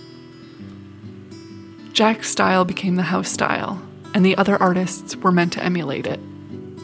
Jack's 1.93 2.31
style 2.31 2.65
became 2.65 2.95
the 2.95 3.03
house 3.03 3.31
style, 3.31 3.79
and 4.15 4.25
the 4.25 4.35
other 4.35 4.61
artists 4.61 5.15
were 5.15 5.31
meant 5.31 5.53
to 5.53 5.63
emulate 5.63 6.07
it. 6.07 6.19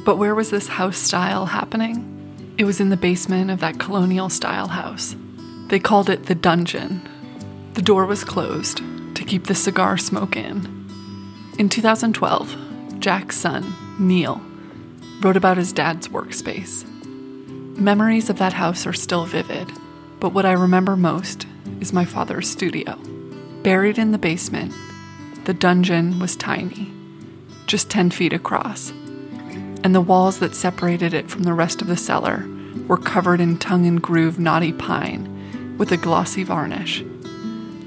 But 0.05 0.17
where 0.17 0.35
was 0.35 0.51
this 0.51 0.67
house 0.67 0.99
style 0.99 1.47
happening? 1.47 2.53
It 2.59 2.65
was 2.65 2.79
in 2.79 2.89
the 2.89 2.97
basement 2.97 3.49
of 3.49 3.59
that 3.59 3.79
colonial 3.79 4.29
style 4.29 4.67
house. 4.67 5.15
They 5.69 5.79
called 5.79 6.11
it 6.11 6.27
the 6.27 6.35
dungeon. 6.35 7.09
The 7.73 7.81
door 7.81 8.05
was 8.05 8.23
closed 8.23 8.83
to 9.15 9.25
keep 9.25 9.47
the 9.47 9.55
cigar 9.55 9.97
smoke 9.97 10.35
in. 10.35 10.87
In 11.57 11.69
2012, 11.69 12.99
Jack's 12.99 13.35
son, 13.35 13.73
Neil, 13.97 14.39
wrote 15.21 15.37
about 15.37 15.57
his 15.57 15.73
dad's 15.73 16.07
workspace. 16.07 16.85
Memories 17.79 18.29
of 18.29 18.37
that 18.37 18.53
house 18.53 18.85
are 18.85 18.93
still 18.93 19.25
vivid, 19.25 19.71
but 20.19 20.33
what 20.33 20.45
I 20.45 20.51
remember 20.51 20.95
most 20.95 21.47
is 21.79 21.93
my 21.93 22.05
father's 22.05 22.47
studio. 22.47 22.95
Buried 23.63 23.97
in 23.97 24.11
the 24.11 24.19
basement 24.19 24.71
the 25.49 25.53
dungeon 25.55 26.19
was 26.19 26.35
tiny, 26.35 26.93
just 27.65 27.89
10 27.89 28.11
feet 28.11 28.33
across, 28.33 28.91
and 29.83 29.95
the 29.95 29.99
walls 29.99 30.37
that 30.37 30.53
separated 30.53 31.11
it 31.11 31.27
from 31.27 31.41
the 31.41 31.55
rest 31.55 31.81
of 31.81 31.87
the 31.87 31.97
cellar 31.97 32.47
were 32.87 32.99
covered 32.99 33.41
in 33.41 33.57
tongue 33.57 33.87
and 33.87 33.99
groove 33.99 34.37
knotty 34.37 34.71
pine 34.71 35.75
with 35.79 35.91
a 35.91 35.97
glossy 35.97 36.43
varnish. 36.43 37.03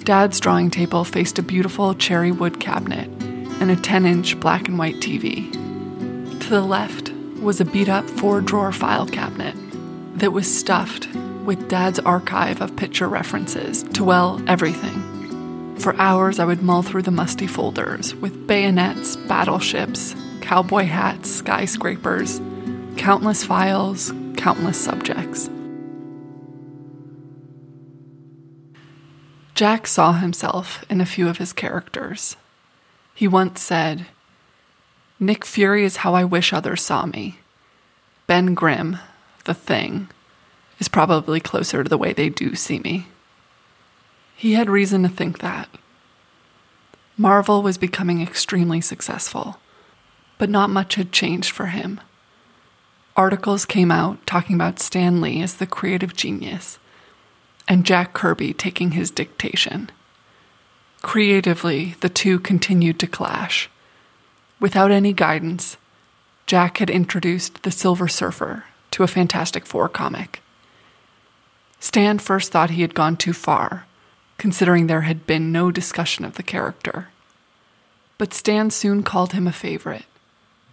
Dad's 0.02 0.40
drawing 0.40 0.73
table 0.73 1.04
faced 1.04 1.38
a 1.38 1.42
beautiful 1.45 1.95
cherry 1.95 2.33
wood 2.33 2.59
cabinet 2.59 3.09
and 3.60 3.71
a 3.71 3.76
10 3.76 4.06
inch 4.06 4.41
black 4.41 4.67
and 4.67 4.76
white 4.76 4.97
TV. 4.97 5.52
To 6.41 6.50
the 6.50 6.63
left 6.63 7.13
was 7.41 7.60
a 7.60 7.65
beat 7.65 7.89
up 7.89 8.10
four 8.10 8.41
drawer 8.41 8.73
file 8.73 9.06
cabinet 9.06 9.54
that 10.17 10.32
was 10.32 10.52
stuffed 10.52 11.06
with 11.45 11.69
Dad's 11.69 12.00
archive 12.00 12.60
of 12.60 12.75
picture 12.75 13.08
references 13.08 13.84
to, 13.84 14.02
well, 14.02 14.43
everything 14.49 15.12
for 15.82 15.97
hours, 15.97 16.38
I 16.38 16.45
would 16.45 16.62
mull 16.62 16.82
through 16.82 17.02
the 17.02 17.10
musty 17.10 17.49
folders 17.49 18.14
with 18.14 18.47
bayonets, 18.47 19.16
battleships, 19.16 20.14
cowboy 20.40 20.84
hats, 20.84 21.28
skyscrapers, 21.28 22.40
countless 22.97 23.42
files, 23.42 24.12
countless 24.36 24.82
subjects. 24.82 25.50
Jack 29.54 29.86
saw 29.86 30.12
himself 30.12 30.84
in 30.88 31.00
a 31.00 31.06
few 31.06 31.28
of 31.28 31.38
his 31.38 31.52
characters. 31.52 32.36
He 33.14 33.26
once 33.28 33.60
said, 33.60 34.06
Nick 35.18 35.45
Fury 35.45 35.84
is 35.84 35.99
how 35.99 36.14
I 36.14 36.25
wish 36.25 36.52
others 36.52 36.82
saw 36.82 37.06
me. 37.06 37.38
Ben 38.26 38.54
Grimm, 38.54 38.99
the 39.45 39.54
thing, 39.54 40.08
is 40.78 40.88
probably 40.88 41.40
closer 41.40 41.82
to 41.82 41.88
the 41.88 41.99
way 41.99 42.12
they 42.12 42.28
do 42.28 42.54
see 42.54 42.78
me. 42.78 43.06
He 44.43 44.55
had 44.55 44.69
reason 44.69 45.05
to 45.05 45.09
think 45.09 45.39
that. 45.39 45.69
Marvel 47.17 47.63
was 47.63 47.78
becoming 47.78 48.21
extremely 48.21 48.81
successful, 48.81 49.61
but 50.37 50.50
not 50.50 50.69
much 50.69 50.97
had 50.97 51.13
changed 51.13 51.52
for 51.52 51.67
him. 51.67 52.00
Articles 53.17 53.65
came 53.65 53.93
out 53.93 54.26
talking 54.26 54.57
about 54.57 54.81
Stan 54.81 55.21
Lee 55.21 55.41
as 55.43 55.55
the 55.55 55.65
creative 55.65 56.17
genius 56.17 56.81
and 57.69 57.87
Jack 57.87 58.15
Kirby 58.15 58.52
taking 58.52 58.91
his 58.91 59.13
dictation. 59.13 59.91
Creatively, 61.02 61.95
the 62.00 62.09
two 62.09 62.41
continued 62.41 62.99
to 62.99 63.07
clash. 63.07 63.71
Without 64.59 64.91
any 64.91 65.13
guidance, 65.13 65.76
Jack 66.49 66.78
had 66.78 66.91
introduced 66.91 67.63
the 67.63 67.71
Silver 67.71 68.09
Surfer 68.09 68.65
to 68.91 69.05
a 69.05 69.07
Fantastic 69.07 69.67
Four 69.67 69.89
comic. 69.89 70.43
Stan 71.78 72.19
first 72.19 72.50
thought 72.50 72.71
he 72.71 72.83
had 72.83 72.97
gone 72.97 73.17
too 73.17 73.33
far 73.33 73.87
considering 74.43 74.89
there 74.89 75.02
had 75.02 75.25
been 75.25 75.52
no 75.52 75.71
discussion 75.71 76.25
of 76.25 76.35
the 76.35 76.43
character. 76.43 77.07
But 78.19 78.35
Stan 78.35 78.71
soon 78.71 79.05
called 79.05 79.35
him 79.35 79.47
a 79.47 79.52
favorite. 79.52 80.07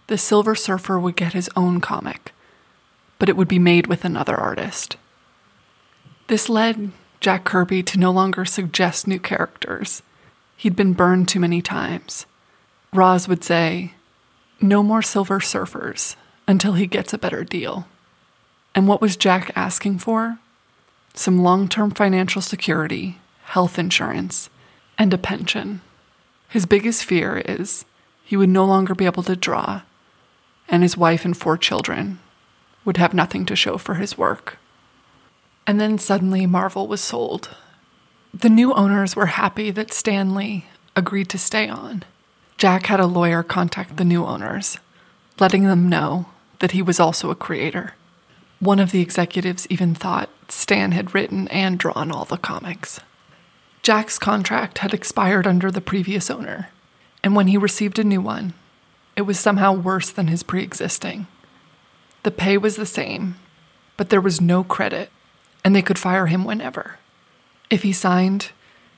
The 0.08 0.18
Silver 0.18 0.56
Surfer 0.56 0.98
would 0.98 1.14
get 1.14 1.34
his 1.34 1.48
own 1.54 1.80
comic, 1.80 2.32
but 3.20 3.28
it 3.28 3.36
would 3.36 3.46
be 3.46 3.60
made 3.60 3.86
with 3.86 4.04
another 4.04 4.36
artist. 4.36 4.96
This 6.26 6.48
led 6.48 6.90
Jack 7.20 7.44
Kirby 7.44 7.84
to 7.84 7.98
no 8.00 8.10
longer 8.10 8.44
suggest 8.44 9.06
new 9.06 9.20
characters. 9.20 10.02
He'd 10.56 10.74
been 10.74 10.92
burned 10.92 11.28
too 11.28 11.38
many 11.38 11.62
times. 11.62 12.26
Roz 12.92 13.28
would 13.28 13.44
say, 13.44 13.94
No 14.60 14.82
more 14.82 15.00
Silver 15.00 15.38
Surfers 15.38 16.16
until 16.48 16.72
he 16.72 16.88
gets 16.88 17.12
a 17.12 17.18
better 17.18 17.44
deal. 17.44 17.86
And 18.74 18.88
what 18.88 19.00
was 19.00 19.16
Jack 19.16 19.52
asking 19.54 20.00
for? 20.00 20.40
Some 21.14 21.38
long 21.38 21.68
term 21.68 21.92
financial 21.92 22.42
security 22.42 23.19
health 23.50 23.80
insurance, 23.80 24.48
and 24.96 25.12
a 25.12 25.18
pension. 25.18 25.80
His 26.48 26.66
biggest 26.66 27.04
fear 27.04 27.42
is 27.44 27.84
he 28.24 28.36
would 28.36 28.48
no 28.48 28.64
longer 28.64 28.94
be 28.94 29.06
able 29.06 29.24
to 29.24 29.34
draw, 29.34 29.82
and 30.68 30.84
his 30.84 30.96
wife 30.96 31.24
and 31.24 31.36
four 31.36 31.58
children 31.58 32.20
would 32.84 32.96
have 32.96 33.12
nothing 33.12 33.44
to 33.46 33.56
show 33.56 33.76
for 33.76 33.94
his 33.94 34.16
work. 34.16 34.58
And 35.66 35.80
then 35.80 35.98
suddenly 35.98 36.46
Marvel 36.46 36.86
was 36.86 37.00
sold. 37.00 37.48
The 38.32 38.48
new 38.48 38.72
owners 38.72 39.16
were 39.16 39.26
happy 39.26 39.72
that 39.72 39.92
Stanley 39.92 40.66
agreed 40.94 41.28
to 41.30 41.38
stay 41.38 41.68
on. 41.68 42.04
Jack 42.56 42.86
had 42.86 43.00
a 43.00 43.06
lawyer 43.06 43.42
contact 43.42 43.96
the 43.96 44.04
new 44.04 44.24
owners, 44.24 44.78
letting 45.40 45.64
them 45.64 45.88
know 45.88 46.26
that 46.60 46.70
he 46.70 46.82
was 46.82 47.00
also 47.00 47.30
a 47.30 47.34
creator. 47.34 47.94
One 48.60 48.78
of 48.78 48.92
the 48.92 49.00
executives 49.00 49.66
even 49.68 49.96
thought 49.96 50.30
Stan 50.48 50.92
had 50.92 51.14
written 51.16 51.48
and 51.48 51.80
drawn 51.80 52.12
all 52.12 52.24
the 52.24 52.36
comics. 52.36 53.00
Jack's 53.82 54.18
contract 54.18 54.78
had 54.78 54.92
expired 54.92 55.46
under 55.46 55.70
the 55.70 55.80
previous 55.80 56.30
owner, 56.30 56.68
and 57.24 57.34
when 57.34 57.46
he 57.46 57.56
received 57.56 57.98
a 57.98 58.04
new 58.04 58.20
one, 58.20 58.52
it 59.16 59.22
was 59.22 59.40
somehow 59.40 59.72
worse 59.72 60.10
than 60.10 60.26
his 60.26 60.42
pre 60.42 60.62
existing. 60.62 61.26
The 62.22 62.30
pay 62.30 62.58
was 62.58 62.76
the 62.76 62.86
same, 62.86 63.36
but 63.96 64.10
there 64.10 64.20
was 64.20 64.40
no 64.40 64.62
credit, 64.64 65.10
and 65.64 65.74
they 65.74 65.82
could 65.82 65.98
fire 65.98 66.26
him 66.26 66.44
whenever. 66.44 66.98
If 67.70 67.82
he 67.82 67.92
signed, 67.92 68.50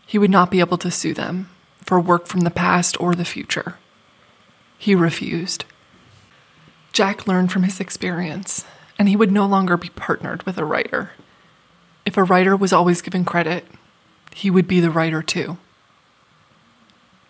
he 0.05 0.19
would 0.19 0.31
not 0.31 0.51
be 0.51 0.61
able 0.61 0.79
to 0.79 0.91
sue 0.91 1.15
them 1.15 1.49
for 1.85 2.01
work 2.01 2.27
from 2.27 2.41
the 2.41 2.51
past 2.51 3.01
or 3.01 3.15
the 3.15 3.25
future. 3.25 3.77
He 4.79 4.95
refused. 4.97 5.65
Jack 6.93 7.27
learned 7.29 7.53
from 7.53 7.63
his 7.63 7.79
experience, 7.79 8.65
and 8.99 9.09
he 9.09 9.17
would 9.17 9.31
no 9.31 9.47
longer 9.47 9.77
be 9.77 9.91
partnered 9.91 10.43
with 10.43 10.59
a 10.59 10.65
writer. 10.65 11.13
If 12.05 12.17
a 12.17 12.25
writer 12.25 12.57
was 12.57 12.73
always 12.73 13.01
given 13.01 13.25
credit, 13.25 13.67
he 14.35 14.51
would 14.51 14.67
be 14.69 14.81
the 14.81 14.91
writer 14.91 15.23
too. 15.23 15.59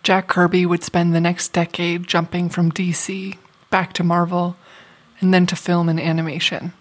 Jack 0.03 0.27
Kirby 0.27 0.65
would 0.65 0.83
spend 0.83 1.13
the 1.15 1.21
next 1.21 1.53
decade 1.53 2.07
jumping 2.07 2.49
from 2.49 2.71
DC 2.71 3.37
back 3.69 3.93
to 3.93 4.03
Marvel 4.03 4.57
and 5.21 5.33
then 5.33 5.45
to 5.45 5.55
film 5.55 5.87
and 5.89 5.99
animation. 5.99 6.73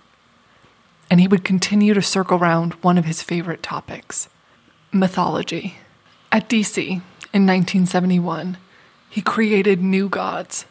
and 1.11 1.21
he 1.21 1.29
would 1.29 1.45
continue 1.45 1.93
to 1.93 2.01
circle 2.01 2.39
round 2.39 2.73
one 2.75 2.97
of 2.97 3.05
his 3.05 3.23
favorite 3.23 3.63
topics 3.63 4.29
mythology. 4.91 5.77
At 6.31 6.49
DC 6.49 6.79
in 6.89 7.47
1971, 7.47 8.57
he 9.11 9.21
created 9.21 9.83
New 9.83 10.09
Gods, 10.09 10.65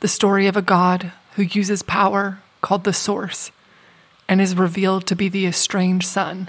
the 0.00 0.08
story 0.08 0.46
of 0.46 0.56
a 0.56 0.62
god 0.62 1.12
who 1.36 1.42
uses 1.42 1.82
power 1.82 2.40
called 2.60 2.84
the 2.84 2.92
Source 2.92 3.50
and 4.28 4.40
is 4.40 4.56
revealed 4.56 5.06
to 5.06 5.16
be 5.16 5.28
the 5.28 5.46
estranged 5.46 6.06
son 6.06 6.48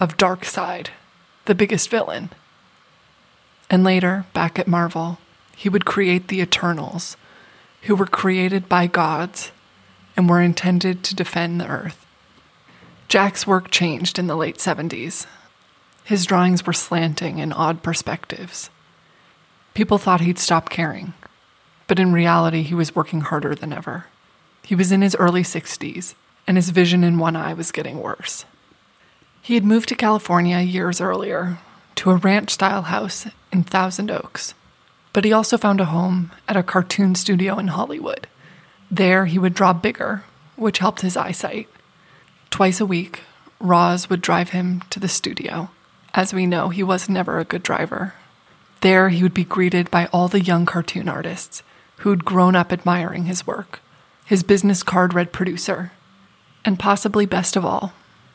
of 0.00 0.16
Darkseid, 0.16 0.88
the 1.46 1.54
biggest 1.54 1.90
villain. 1.90 2.30
And 3.70 3.84
later, 3.84 4.26
back 4.32 4.58
at 4.58 4.68
Marvel, 4.68 5.18
he 5.56 5.68
would 5.68 5.84
create 5.84 6.28
the 6.28 6.40
Eternals, 6.40 7.16
who 7.82 7.94
were 7.94 8.06
created 8.06 8.68
by 8.68 8.86
gods 8.86 9.52
and 10.16 10.28
were 10.28 10.40
intended 10.40 11.02
to 11.04 11.14
defend 11.14 11.60
the 11.60 11.66
Earth. 11.66 12.06
Jack's 13.08 13.46
work 13.46 13.70
changed 13.70 14.18
in 14.18 14.26
the 14.26 14.36
late 14.36 14.58
70s. 14.58 15.26
His 16.04 16.24
drawings 16.24 16.66
were 16.66 16.72
slanting 16.72 17.38
in 17.38 17.52
odd 17.52 17.82
perspectives. 17.82 18.70
People 19.74 19.98
thought 19.98 20.20
he'd 20.20 20.38
stop 20.38 20.70
caring, 20.70 21.14
but 21.86 21.98
in 21.98 22.12
reality, 22.12 22.62
he 22.62 22.74
was 22.74 22.94
working 22.94 23.22
harder 23.22 23.54
than 23.54 23.72
ever. 23.72 24.06
He 24.62 24.74
was 24.74 24.92
in 24.92 25.02
his 25.02 25.16
early 25.16 25.42
60s, 25.42 26.14
and 26.46 26.56
his 26.56 26.70
vision 26.70 27.04
in 27.04 27.18
one 27.18 27.36
eye 27.36 27.54
was 27.54 27.72
getting 27.72 28.00
worse. 28.00 28.44
He 29.44 29.56
had 29.56 29.64
moved 29.66 29.90
to 29.90 29.94
California 29.94 30.60
years 30.60 31.02
earlier 31.02 31.58
to 31.96 32.10
a 32.10 32.16
ranch 32.16 32.48
style 32.48 32.80
house 32.80 33.26
in 33.52 33.62
Thousand 33.62 34.10
Oaks, 34.10 34.54
but 35.12 35.26
he 35.26 35.34
also 35.34 35.58
found 35.58 35.82
a 35.82 35.84
home 35.84 36.32
at 36.48 36.56
a 36.56 36.62
cartoon 36.62 37.14
studio 37.14 37.58
in 37.58 37.66
Hollywood. 37.66 38.26
There, 38.90 39.26
he 39.26 39.38
would 39.38 39.52
draw 39.52 39.74
bigger, 39.74 40.24
which 40.56 40.78
helped 40.78 41.02
his 41.02 41.14
eyesight. 41.14 41.68
Twice 42.48 42.80
a 42.80 42.86
week, 42.86 43.20
Roz 43.60 44.08
would 44.08 44.22
drive 44.22 44.48
him 44.56 44.80
to 44.88 44.98
the 44.98 45.08
studio. 45.08 45.68
As 46.14 46.32
we 46.32 46.46
know, 46.46 46.70
he 46.70 46.82
was 46.82 47.10
never 47.10 47.38
a 47.38 47.44
good 47.44 47.62
driver. 47.62 48.14
There, 48.80 49.10
he 49.10 49.22
would 49.22 49.34
be 49.34 49.44
greeted 49.44 49.90
by 49.90 50.06
all 50.06 50.28
the 50.28 50.40
young 50.40 50.64
cartoon 50.64 51.06
artists 51.06 51.62
who'd 51.98 52.24
grown 52.24 52.56
up 52.56 52.72
admiring 52.72 53.26
his 53.26 53.46
work. 53.46 53.82
His 54.24 54.42
business 54.42 54.82
card 54.82 55.12
read 55.12 55.32
producer. 55.32 55.92
And 56.64 56.78
possibly 56.78 57.26
best 57.26 57.56
of 57.56 57.64
all, 57.66 57.92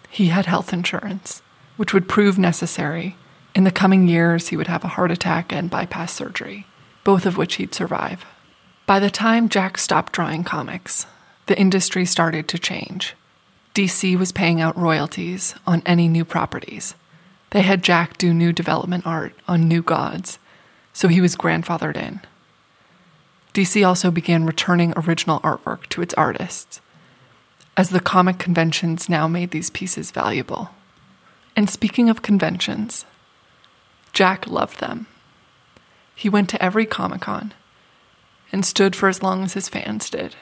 he 0.10 0.28
had 0.28 0.46
health 0.46 0.74
insurance, 0.74 1.42
which 1.78 1.94
would 1.94 2.10
prove 2.10 2.38
necessary. 2.38 3.16
In 3.56 3.64
the 3.64 3.72
coming 3.72 4.08
years, 4.08 4.50
he 4.50 4.58
would 4.58 4.68
have 4.68 4.84
a 4.84 4.90
heart 4.90 5.12
attack 5.12 5.54
and 5.54 5.70
bypass 5.70 6.14
surgery, 6.14 6.66
both 7.04 7.26
of 7.26 7.38
which 7.38 7.56
he'd 7.56 7.74
survive. 7.74 8.26
By 8.86 9.00
the 9.00 9.10
time 9.10 9.50
Jack 9.50 9.78
stopped 9.78 10.14
drawing 10.14 10.44
comics, 10.44 11.06
the 11.46 11.60
industry 11.60 12.06
started 12.06 12.48
to 12.48 12.60
change. 12.60 13.16
DC 13.76 14.18
was 14.18 14.32
paying 14.32 14.60
out 14.60 14.78
royalties 14.78 15.56
on 15.66 15.84
any 15.86 16.08
new 16.08 16.26
properties. 16.26 16.96
They 17.52 17.62
had 17.62 17.84
Jack 17.84 18.18
do 18.18 18.34
new 18.34 18.52
development 18.52 19.06
art 19.06 19.34
on 19.48 19.68
New 19.68 19.82
Gods, 19.82 20.40
so 20.92 21.08
he 21.08 21.22
was 21.22 21.36
grandfathered 21.36 21.96
in. 21.96 22.22
DC 23.54 23.88
also 23.88 24.12
began 24.12 24.46
returning 24.46 24.94
original 24.96 25.40
artwork 25.42 25.88
to 25.88 26.02
its 26.02 26.14
artists, 26.16 26.82
as 27.80 27.92
the 27.92 28.00
comic 28.02 28.38
conventions 28.38 29.08
now 29.08 29.26
made 29.26 29.52
these 29.52 29.70
pieces 29.70 30.12
valuable. 30.12 30.72
And 31.56 31.70
speaking 31.70 32.10
of 32.10 32.22
conventions, 32.22 33.06
Jack 34.12 34.46
loved 34.48 34.82
them. 34.82 35.08
He 36.14 36.28
went 36.28 36.50
to 36.50 36.62
every 36.62 36.86
Comic 36.86 37.22
Con 37.22 37.54
and 38.52 38.66
stood 38.66 38.98
for 38.98 39.08
as 39.08 39.24
long 39.24 39.44
as 39.44 39.54
his 39.54 39.70
fans 39.70 40.10
did. 40.10 40.36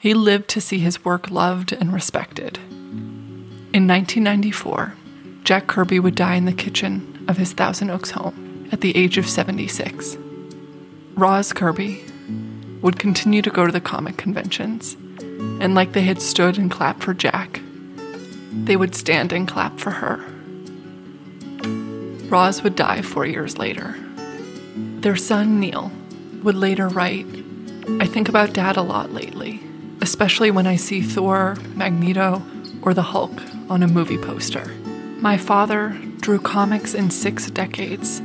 He 0.00 0.14
lived 0.14 0.48
to 0.48 0.60
see 0.62 0.78
his 0.78 1.04
work 1.04 1.30
loved 1.30 1.70
and 1.70 1.92
respected. 1.92 2.56
In 2.56 3.86
1994, 3.86 4.94
Jack 5.42 5.66
Kirby 5.66 6.00
would 6.00 6.14
die 6.14 6.36
in 6.36 6.46
the 6.46 6.54
kitchen 6.54 7.26
of 7.28 7.36
his 7.36 7.52
Thousand 7.52 7.90
Oaks 7.90 8.12
home 8.12 8.70
at 8.72 8.80
the 8.80 8.96
age 8.96 9.18
of 9.18 9.28
76. 9.28 10.16
Roz 11.14 11.52
Kirby 11.52 12.02
would 12.80 12.98
continue 12.98 13.42
to 13.42 13.50
go 13.50 13.66
to 13.66 13.72
the 13.72 13.82
comic 13.82 14.16
conventions, 14.16 14.96
and 15.64 15.74
like 15.74 15.94
they 15.94 16.02
had 16.02 16.20
stood 16.20 16.58
and 16.58 16.70
clapped 16.70 17.02
for 17.02 17.14
Jack, 17.14 17.62
they 18.52 18.76
would 18.76 18.94
stand 18.94 19.32
and 19.32 19.48
clap 19.48 19.78
for 19.78 19.92
her. 19.92 20.22
Roz 22.28 22.62
would 22.62 22.76
die 22.76 23.00
four 23.00 23.24
years 23.24 23.56
later. 23.56 23.96
Their 24.76 25.16
son, 25.16 25.58
Neil, 25.58 25.90
would 26.42 26.54
later 26.54 26.86
write 26.86 27.26
I 27.98 28.06
think 28.06 28.28
about 28.28 28.52
Dad 28.52 28.76
a 28.76 28.82
lot 28.82 29.12
lately, 29.12 29.62
especially 30.02 30.50
when 30.50 30.66
I 30.66 30.76
see 30.76 31.00
Thor, 31.00 31.56
Magneto, 31.74 32.42
or 32.82 32.92
the 32.92 33.02
Hulk 33.02 33.32
on 33.70 33.82
a 33.82 33.88
movie 33.88 34.18
poster. 34.18 34.66
My 35.16 35.38
father 35.38 35.98
drew 36.20 36.40
comics 36.40 36.92
in 36.92 37.10
six 37.10 37.50
decades 37.50 38.18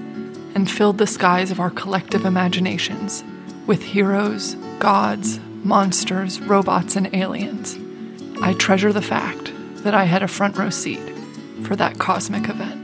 and 0.56 0.69
filled 0.69 0.97
the 0.97 1.08
skies 1.08 1.52
of 1.52 1.62
our 1.62 1.69
collective 1.69 2.25
imaginations 2.25 3.23
with 3.65 3.82
heroes, 3.82 4.56
gods, 4.80 5.39
monsters, 5.63 6.39
robots, 6.41 6.95
and 6.95 7.13
aliens. 7.13 7.78
I 8.41 8.54
treasure 8.54 8.93
the 8.93 9.02
fact 9.02 9.52
that 9.84 9.93
I 9.93 10.06
had 10.06 10.24
a 10.24 10.28
front 10.28 10.58
row 10.58 10.69
seat 10.69 11.02
for 11.63 11.76
that 11.76 12.00
cosmic 12.00 12.50
event. 12.50 12.80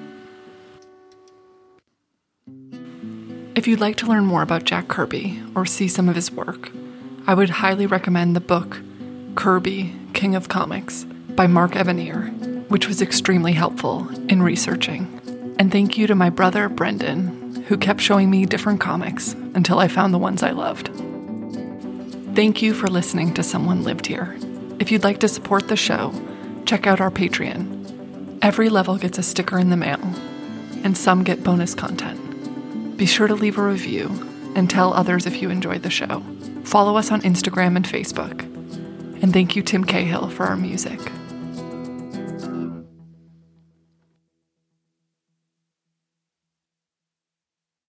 If 3.56 3.68
you'd 3.68 3.80
like 3.80 3.96
to 3.98 4.08
learn 4.08 4.26
more 4.26 4.42
about 4.42 4.66
Jack 4.66 4.88
Kirby 4.88 5.42
or 5.56 5.66
see 5.66 5.88
some 5.88 6.10
of 6.10 6.16
his 6.16 6.32
work, 6.32 6.72
I 7.26 7.34
would 7.34 7.50
highly 7.50 7.88
recommend 7.88 8.36
the 8.36 8.42
book 8.42 8.82
Kirby, 9.36 9.96
King 10.14 10.36
of 10.36 10.50
Comics 10.50 11.06
by 11.30 11.48
Mark 11.48 11.72
Evanier, 11.72 12.30
which 12.70 12.88
was 12.88 13.02
extremely 13.02 13.54
helpful 13.54 14.08
in 14.30 14.42
researching. 14.42 15.56
And 15.58 15.72
thank 15.72 15.98
you 15.98 16.06
to 16.08 16.16
my 16.16 16.30
brother 16.30 16.70
Brendan 16.70 17.64
who 17.68 17.78
kept 17.78 18.02
showing 18.02 18.30
me 18.30 18.46
different 18.46 18.80
comics 18.80 19.34
until 19.56 19.80
I 19.80 19.88
found 19.88 20.14
the 20.14 20.20
ones 20.20 20.44
I 20.44 20.52
loved. 20.52 20.90
Thank 22.36 22.62
you 22.62 22.74
for 22.74 22.90
listening 22.90 23.34
to 23.36 23.44
Someone 23.44 23.86
Lived 23.86 24.08
Here. 24.08 24.38
If 24.78 24.92
you'd 24.92 25.06
like 25.06 25.22
to 25.22 25.28
support 25.30 25.70
the 25.70 25.78
show, 25.78 26.14
check 26.66 26.86
out 26.86 27.00
our 27.00 27.10
Patreon. 27.10 28.40
Every 28.42 28.68
level 28.68 28.98
gets 28.98 29.18
a 29.18 29.24
sticker 29.24 29.58
in 29.58 29.70
the 29.70 29.78
mail, 29.78 30.02
and 30.84 30.98
some 30.98 31.24
get 31.24 31.46
bonus 31.46 31.74
content. 31.74 32.98
Be 32.98 33.06
sure 33.06 33.28
to 33.28 33.36
leave 33.36 33.58
a 33.58 33.64
review 33.64 34.10
and 34.54 34.70
tell 34.70 34.94
others 34.94 35.26
if 35.26 35.42
you 35.42 35.50
enjoyed 35.50 35.84
the 35.84 35.90
show. 35.90 36.22
Follow 36.66 36.98
us 36.98 37.10
on 37.10 37.22
Instagram 37.22 37.78
and 37.78 37.86
Facebook. 37.86 38.42
And 39.24 39.32
thank 39.32 39.56
you, 39.56 39.64
Tim 39.64 39.86
Cahill, 39.86 40.30
for 40.30 40.46
our 40.46 40.58
music. 40.58 41.00